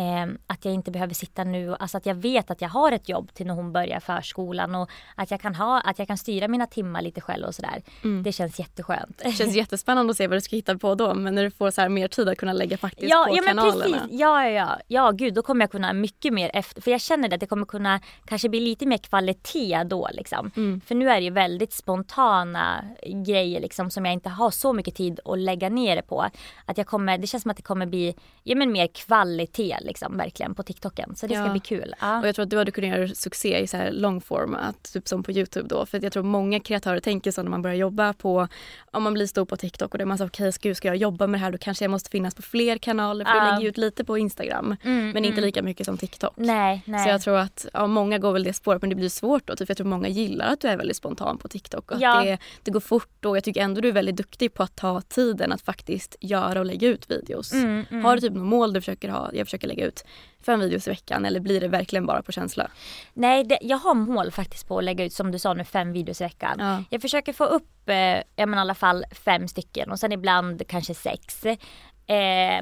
[0.00, 3.08] Eh, att jag inte behöver sitta nu, alltså att jag vet att jag har ett
[3.08, 6.48] jobb till när hon börjar förskolan och att jag kan, ha, att jag kan styra
[6.48, 7.82] mina timmar lite själv och sådär.
[8.04, 8.22] Mm.
[8.22, 9.20] Det känns jätteskönt.
[9.24, 11.70] Det känns jättespännande att se vad du ska hitta på då men när du får
[11.70, 13.98] så mer tid att kunna lägga faktiskt Ja, på ja kanalerna.
[13.98, 14.20] precis.
[14.20, 14.78] Ja, ja, ja.
[14.86, 16.82] Ja, gud, då kommer jag kunna mycket mer efter.
[16.82, 20.50] För jag känner det att det kommer kunna kanske bli lite mer kvalitet då liksom.
[20.56, 20.80] Mm.
[20.80, 22.84] För nu är det ju väldigt spontana
[23.26, 26.26] grejer liksom som jag inte har så mycket tid att lägga ner det på.
[26.64, 30.16] Att jag kommer, det känns som att det kommer bli ja, men mer kvalitet liksom
[30.16, 31.16] verkligen på TikToken.
[31.16, 31.50] Så det ska Ja.
[31.50, 31.94] bli kul.
[32.00, 32.20] Ja.
[32.20, 35.08] Och jag tror att du hade kunnat göra succé i så här long format, typ
[35.08, 35.86] som på Youtube då.
[35.86, 38.48] För att jag tror många kreatörer tänker så när man börjar jobba på,
[38.92, 40.96] om man blir stor på TikTok och det är man så okej ska, ska jag
[40.96, 43.44] jobba med det här då kanske jag måste finnas på fler kanaler för Ja.
[43.44, 45.44] du lägger ut lite på Instagram Mm, men inte mm.
[45.44, 46.32] lika mycket som TikTok.
[46.36, 47.04] Nej, nej.
[47.04, 49.56] Så jag tror att ja, många går väl det spåret men det blir svårt då.
[49.56, 52.18] Typ, jag tror många gillar att du är väldigt spontan på TikTok och Ja.
[52.18, 54.76] att det, det går fort och jag tycker ändå du är väldigt duktig på att
[54.76, 57.52] ta tiden att faktiskt göra och lägga ut videos.
[57.52, 58.04] Mm, mm.
[58.04, 59.30] Har du typ något mål du försöker ha?
[59.32, 60.04] Jag försöker lägga ut
[60.46, 62.70] fem videos i veckan eller blir det verkligen bara på känsla?
[63.14, 65.92] Nej, det, jag har mål faktiskt på att lägga ut som du sa nu fem
[65.92, 66.56] videos i veckan.
[66.58, 66.84] Ja.
[66.90, 67.96] Jag försöker få upp eh,
[68.36, 71.46] ja, men i alla fall fem stycken och sen ibland kanske sex.
[71.46, 71.56] Eh,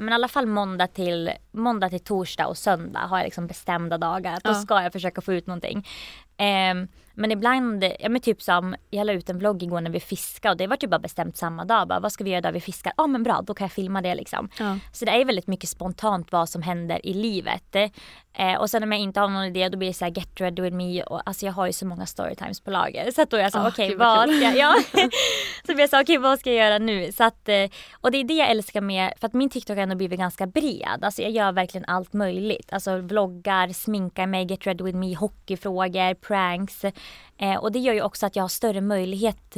[0.01, 3.99] men i alla fall måndag till, måndag till torsdag och söndag har jag liksom bestämda
[3.99, 4.39] dagar.
[4.45, 4.55] Då Ja.
[4.55, 5.87] ska jag försöka få ut någonting.
[6.37, 6.75] Eh,
[7.19, 10.53] men ibland, ja men typ som, jag la ut en vlogg igår när vi fiskade
[10.53, 11.89] och det var typ bara bestämt samma dag.
[11.89, 12.93] Bara, vad ska vi göra då vi fiskar?
[12.97, 14.49] Ja men bra, då kan jag filma det liksom.
[14.59, 14.79] Ja.
[14.93, 17.77] Så det är väldigt mycket spontant vad som händer i livet.
[18.33, 20.41] Eh, och sen om jag inte har någon idé då blir det så här get
[20.41, 23.11] ready with me och alltså jag har ju så många storytimes på lager.
[23.11, 24.75] Så att då är jag så Ah, okej gud, vad ska jag, ja.
[25.66, 27.12] så blir jag så okej vad ska jag göra nu?
[27.12, 27.64] Så att, eh,
[28.01, 30.47] och det är det jag älskar med, för att min TikTok har ändå blivit ganska
[30.47, 30.99] bred.
[31.03, 32.73] Alltså jag gör verkligen allt möjligt.
[32.73, 36.85] Alltså vloggar, sminkar mig, get ready with me, hockeyfrågor, pranks.
[37.38, 39.56] Eh, och det gör ju också att jag har större möjlighet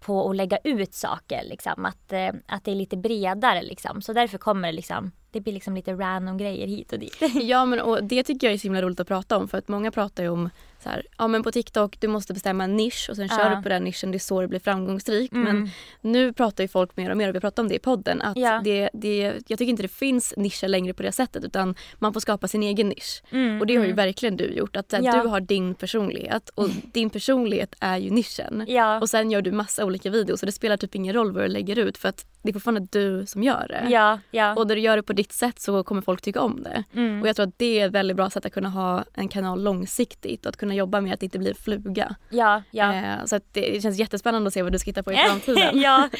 [0.00, 1.42] på att lägga ut saker.
[1.44, 1.84] Liksom.
[1.84, 4.02] Att, eh, att det är lite bredare liksom.
[4.02, 7.16] Så därför kommer det liksom, det blir liksom lite random grejer hit och dit.
[7.42, 9.68] Ja men och det tycker jag är så himla roligt att prata om för att
[9.68, 10.50] många pratar ju om
[10.84, 13.56] så här, ja men på TikTok du måste bestämma en nisch och sen kör Ja.
[13.56, 15.32] du på den nischen, det är så du blir framgångsrik.
[15.32, 15.44] Mm.
[15.44, 15.70] Men
[16.00, 18.36] nu pratar ju folk mer och mer och vi pratar om det i podden att
[18.36, 18.60] Ja.
[18.64, 22.20] det, det, jag tycker inte det finns nischer längre på det sättet utan man får
[22.20, 23.22] skapa sin egen nisch.
[23.30, 23.96] Mm, och det har ju mm.
[23.96, 24.76] verkligen du gjort.
[24.76, 25.22] Att här, Ja.
[25.22, 28.66] du har din personlighet och din personlighet är ju nischen.
[29.00, 31.48] Och sen gör du massa olika videos och det spelar typ ingen roll vad du
[31.48, 33.90] lägger ut för att det är fortfarande du som gör det.
[33.90, 34.54] Ja, ja.
[34.54, 36.84] Och när du gör det på ditt sätt så kommer folk tycka om det.
[36.94, 37.22] Mm.
[37.22, 39.62] Och jag tror att det är ett väldigt bra sätt att kunna ha en kanal
[39.62, 42.14] långsiktigt och att kunna jobba med att det inte blir fluga.
[42.30, 42.94] Ja, ja.
[42.94, 45.80] Eh, så att det känns jättespännande att se vad du ska hitta på i framtiden.
[45.80, 46.08] ja.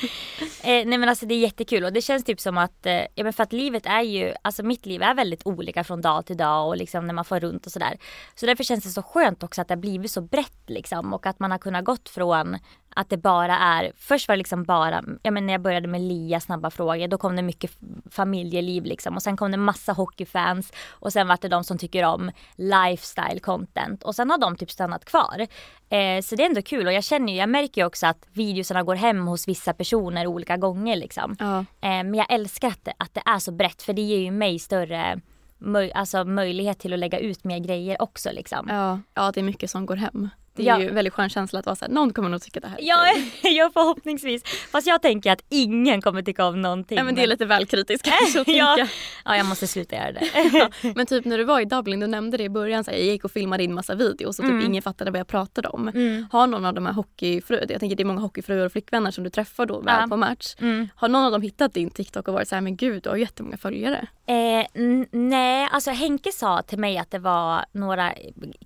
[0.62, 3.24] Eh, nej men alltså det är jättekul och det känns typ som att, eh, ja
[3.24, 6.36] men för att livet är ju, alltså mitt liv är väldigt olika från dag till
[6.36, 7.98] dag och liksom när man får runt och sådär.
[8.34, 11.26] Så därför känns det så skönt också att det har blivit så brett liksom och
[11.26, 12.58] att man har kunnat gått från
[12.94, 16.00] att det bara är, först var det liksom bara, ja men när jag började med
[16.00, 17.70] Lia snabba frågor då kom det mycket
[18.10, 22.04] familjeliv liksom och sen kom det massa hockeyfans och sen var det de som tycker
[22.04, 25.46] om lifestyle content och sen har de typ stannat kvar.
[25.88, 28.26] Eh, så det är ändå kul och jag känner ju, jag märker ju också att
[28.32, 31.36] videosarna går hem hos vissa personer olika gånger liksom.
[31.38, 31.58] Ja.
[31.58, 34.30] Eh, men jag älskar att det, att det är så brett för det ger ju
[34.30, 35.20] mig större
[35.58, 38.68] möj, alltså möjlighet till att lägga ut mer grejer också liksom.
[38.68, 40.28] Ja, ja, det är mycket som går hem.
[40.56, 40.80] Det är Ja.
[40.80, 42.82] ju en väldigt skön känsla att vara såhär, någon kommer nog tycka det här är
[42.82, 43.06] Ja,
[43.50, 44.42] ja förhoppningsvis.
[44.72, 46.98] Fast jag tänker att ingen kommer tycka om någonting.
[46.98, 48.74] Ja, men det är lite väl kritiskt kanske att ja.
[48.76, 48.92] tänka.
[49.24, 50.70] ja, jag måste sluta göra det.
[50.96, 53.06] Men typ när du var i Dublin, du nämnde det i början, så här, jag
[53.06, 54.66] gick och filmade in massa videos och typ Mm.
[54.66, 55.88] ingen fattade vad jag pratade om.
[55.88, 56.26] Mm.
[56.30, 59.24] Har någon av de här hockeyfruar, jag tänker det är många hockeyfruar och flickvänner som
[59.24, 60.06] du träffar då väl Ja.
[60.08, 60.54] på match.
[60.60, 60.88] Mm.
[60.96, 63.16] Har någon av dem hittat din TikTok och varit så här, men gud du har
[63.16, 64.06] jättemånga följare.
[64.26, 64.66] Eh,
[65.10, 68.12] nej, alltså Henke sa till mig att det var några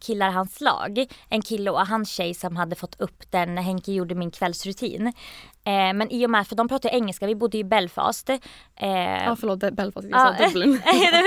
[0.00, 3.92] killar hans lag, en kille och hans tjej som hade fått upp den när Henke
[3.92, 5.12] gjorde min kvällsrutin.
[5.64, 8.30] Eh, men i och med, för de pratar engelska, vi bodde i Belfast.
[8.30, 8.38] Eh,
[9.24, 10.80] ja förlåt, Belfast, jag sa Dublin.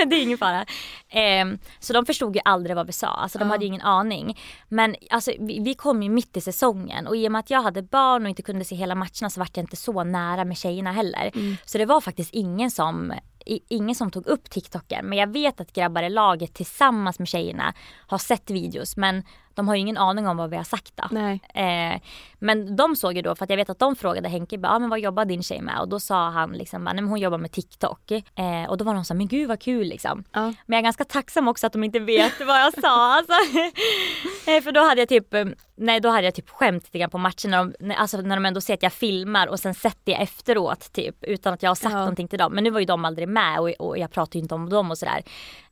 [0.07, 0.65] det är ingen fara.
[1.09, 1.45] Eh,
[1.79, 3.51] så de förstod ju aldrig vad vi sa, alltså de ja.
[3.51, 4.39] hade ju ingen aning.
[4.67, 7.61] Men alltså, vi, vi, kom ju mitt i säsongen och i och med att jag
[7.61, 10.57] hade barn och inte kunde se hela matcherna så vart jag inte så nära med
[10.57, 11.31] tjejerna heller.
[11.35, 11.57] Mm.
[11.65, 13.13] Så det var faktiskt ingen som
[13.45, 17.73] ingen som tog upp TikToken men jag vet att grabbar i laget tillsammans med tjejerna
[18.07, 19.23] har sett videos men
[19.53, 21.17] de har ju ingen aning om vad vi har sagt då.
[21.53, 22.01] Eh,
[22.39, 24.89] men de såg ju då, för att jag vet att de frågade Henke, ah, men
[24.89, 25.79] vad jobbar din tjej med?
[25.79, 28.11] Och då sa han liksom, nej men hon jobbar med TikTok.
[28.11, 30.23] Eh, och då var de så men gud vad kul liksom.
[30.31, 30.41] Ja.
[30.41, 33.15] Men jag är ganska tacksam också att de inte vet vad jag sa.
[33.15, 33.33] Alltså.
[34.51, 35.45] eh, för då hade jag typ, eh,
[35.75, 38.45] nej då hade jag typ skämt lite grann på matchen när de, alltså när de
[38.45, 41.75] ändå ser att jag filmar och sen sett det efteråt typ utan att jag har
[41.75, 41.99] sagt ja.
[41.99, 42.53] någonting till dem.
[42.53, 44.91] Men nu var ju de aldrig med och, och jag pratar ju inte om dem
[44.91, 45.23] och sådär.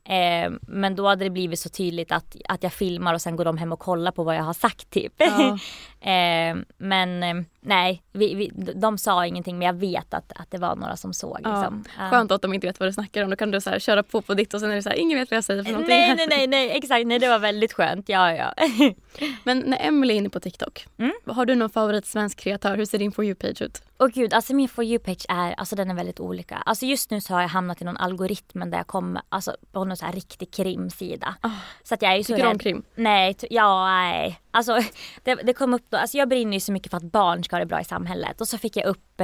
[0.04, 3.44] Eh, men då hade det blivit så tydligt att, att jag filmar och sen går
[3.44, 5.12] de hem och kollar på vad jag har sagt typ.
[5.16, 5.58] Ja.
[6.10, 10.58] eh, men eh, nej, vi, vi, de sa ingenting men jag vet att, att det
[10.58, 11.36] var några som såg.
[11.36, 11.84] Liksom.
[11.98, 12.10] Ja.
[12.10, 13.30] Skönt att de inte vet vad du snackar om.
[13.30, 14.96] Då kan du så här, köra på på ditt och sen är det så här,
[14.96, 15.96] ingen vet vad jag säger för någonting.
[15.96, 17.06] Nej, nej, nej, nej exakt.
[17.06, 18.08] Nej, det var väldigt skönt.
[18.08, 18.54] Ja, ja.
[19.44, 21.12] men när Emily är inne på TikTok, mm?
[21.26, 22.76] har du någon favorit svensk kreatör?
[22.76, 23.82] Hur ser din For You-page ut?
[23.98, 26.56] Åh gud, alltså min For You-page är, alltså den är väldigt olika.
[26.56, 29.84] Alltså just nu så har jag hamnat i någon algoritm där jag kommer, alltså på
[29.84, 31.34] någon så här riktig krimsida.
[31.42, 31.50] Oh,
[31.82, 32.82] så att jag är ju så Tycker du om krim?
[32.94, 34.40] Nej, ja, nej.
[34.50, 34.80] Alltså
[35.22, 37.56] det, det, kom upp då, alltså jag brinner ju så mycket för att barn ska
[37.56, 38.40] ha det bra i samhället.
[38.40, 39.20] Och så fick jag upp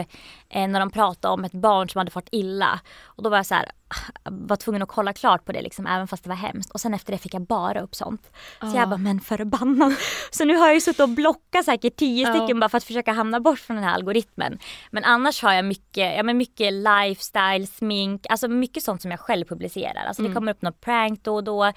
[0.49, 2.81] eh, när de pratade om ett barn som hade fått illa.
[3.05, 3.73] Och då var jag så här,
[4.25, 6.71] var tvungen att kolla klart på det liksom, även fast det var hemskt.
[6.71, 8.31] Och sen efter det fick jag bara upp sånt.
[8.61, 8.77] Så oh.
[8.77, 9.93] jag bara, men förbannat.
[10.31, 12.37] Så nu har jag ju suttit och blockat säkert tio oh.
[12.37, 14.59] stycken bara för att försöka hamna bort från den här algoritmen.
[14.91, 19.21] Men annars har jag mycket, ja men mycket lifestyle, smink, alltså mycket sånt som jag
[19.21, 20.05] själv publicerar.
[20.07, 20.31] Alltså mm.
[20.31, 21.73] det kommer upp något prank då och då.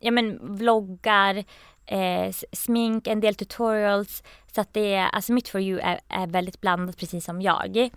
[0.00, 1.44] Ja men vloggar,
[1.90, 4.22] eh, smink, en del tutorials.
[4.54, 7.90] Så att det är, alltså mitt for you är, är väldigt blandat precis som jag.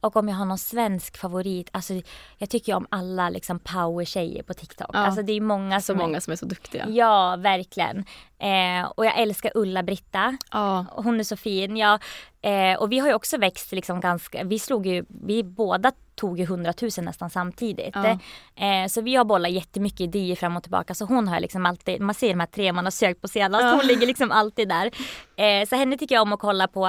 [0.00, 1.94] Och om jag har någon svensk favorit, alltså
[2.38, 4.90] jag tycker ju om alla liksom power-tjejer på TikTok.
[4.92, 4.98] Ja.
[4.98, 5.98] Alltså det är många som...
[5.98, 6.88] Så många som är så duktiga.
[6.88, 8.04] Ja, verkligen.
[8.38, 10.36] Eh, och jag älskar Ulla-Britta.
[10.50, 10.86] Ja.
[10.90, 11.76] Hon är så fin.
[11.76, 11.98] Ja,
[12.42, 16.38] eh, och vi har ju också växt liksom ganska, vi slog ju, vi båda tog
[16.38, 17.94] ju 100 000 nästan samtidigt.
[17.94, 18.18] Ja.
[18.64, 20.94] Eh, så vi har bollat jättemycket idéer fram och tillbaka.
[20.94, 23.62] Så hon har liksom alltid, man ser de här tre man har sökt på senast,
[23.62, 23.74] ja.
[23.74, 24.90] hon ligger liksom alltid där.
[25.36, 26.86] Eh, så henne tycker jag om att kolla på.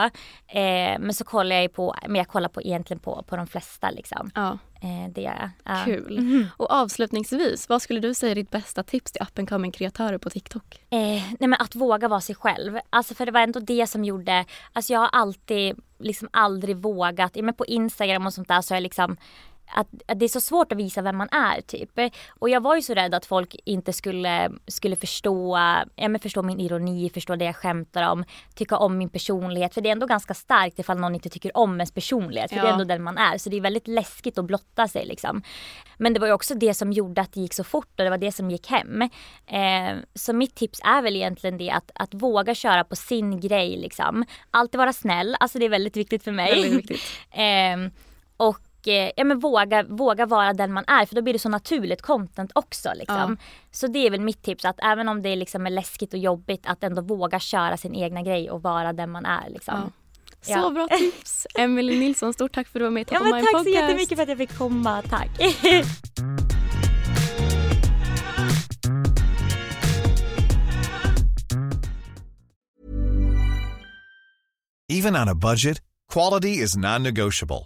[0.48, 3.48] Eh, men så kollar jag ju på, men jag kollar på egentligen på, på de
[3.48, 4.32] flesta liksom.
[4.36, 4.58] Ja.
[4.82, 5.86] Eh, det gör jag.
[5.86, 6.18] Kul.
[6.18, 6.46] Mm.
[6.58, 10.18] Och avslutningsvis, vad skulle du säga är ditt bästa tips till up and coming kreatörer
[10.18, 10.80] på TikTok?
[10.90, 12.80] Eh, nej men att våga vara sig själv.
[12.90, 17.36] Alltså för det var ändå det som gjorde, alltså jag har alltid liksom aldrig vågat,
[17.36, 19.18] men på Instagram och sånt där så har jag liksom
[19.68, 22.00] att, att, det är så svårt att visa vem man är typ.
[22.30, 25.58] Och jag var ju så rädd att folk inte skulle, skulle förstå,
[25.96, 28.24] ja, men förstå min ironi, förstå det jag skämtar om,
[28.56, 29.74] tycka om min personlighet.
[29.74, 32.50] För det är ändå ganska starkt ifall någon inte tycker om ens personlighet.
[32.50, 32.64] För ja.
[32.64, 33.38] det är ändå den man är.
[33.38, 35.44] Så det är väldigt läskigt att blotta sig liksom.
[35.98, 38.10] Men det var ju också det som gjorde att det gick så fort och det
[38.10, 39.02] var det som gick hem.
[39.48, 43.78] Eh, så mitt tips är väl egentligen det att, att våga köra på sin grej
[43.78, 44.26] liksom.
[44.52, 46.52] Alltid vara snäll, alltså det är väldigt viktigt för mig.
[46.52, 47.02] Väldigt viktigt.
[47.32, 47.92] eh,
[48.38, 51.50] och Eh, ja, men våga, våga vara den man är för då blir det så
[51.50, 52.90] naturligt content också.
[52.96, 53.38] Liksom.
[53.40, 53.46] Ja.
[53.72, 56.66] Så det är väl mitt tips att även om det liksom är läskigt och jobbigt
[56.66, 59.50] att ändå våga köra sin egna grej och vara den man är.
[59.50, 59.92] Liksom.
[60.48, 60.62] Ja.
[60.62, 61.48] Så bra tips!
[61.56, 63.64] Emelie Nilsson, stort tack för att du var med i Top ja, men Tack podcast.
[63.64, 65.30] så jättemycket för att jag fick komma, tack!
[74.90, 75.82] Even on a budget,
[76.14, 77.66] quality is non-negotiable.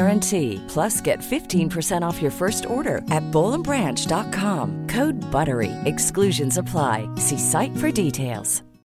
[0.01, 0.63] guarantee.
[0.67, 4.87] Plus, get 15% off your first order at bowlandbranch.com.
[4.87, 5.71] Code BUTTERY.
[5.85, 7.07] Exclusions apply.
[7.17, 8.63] See site for details.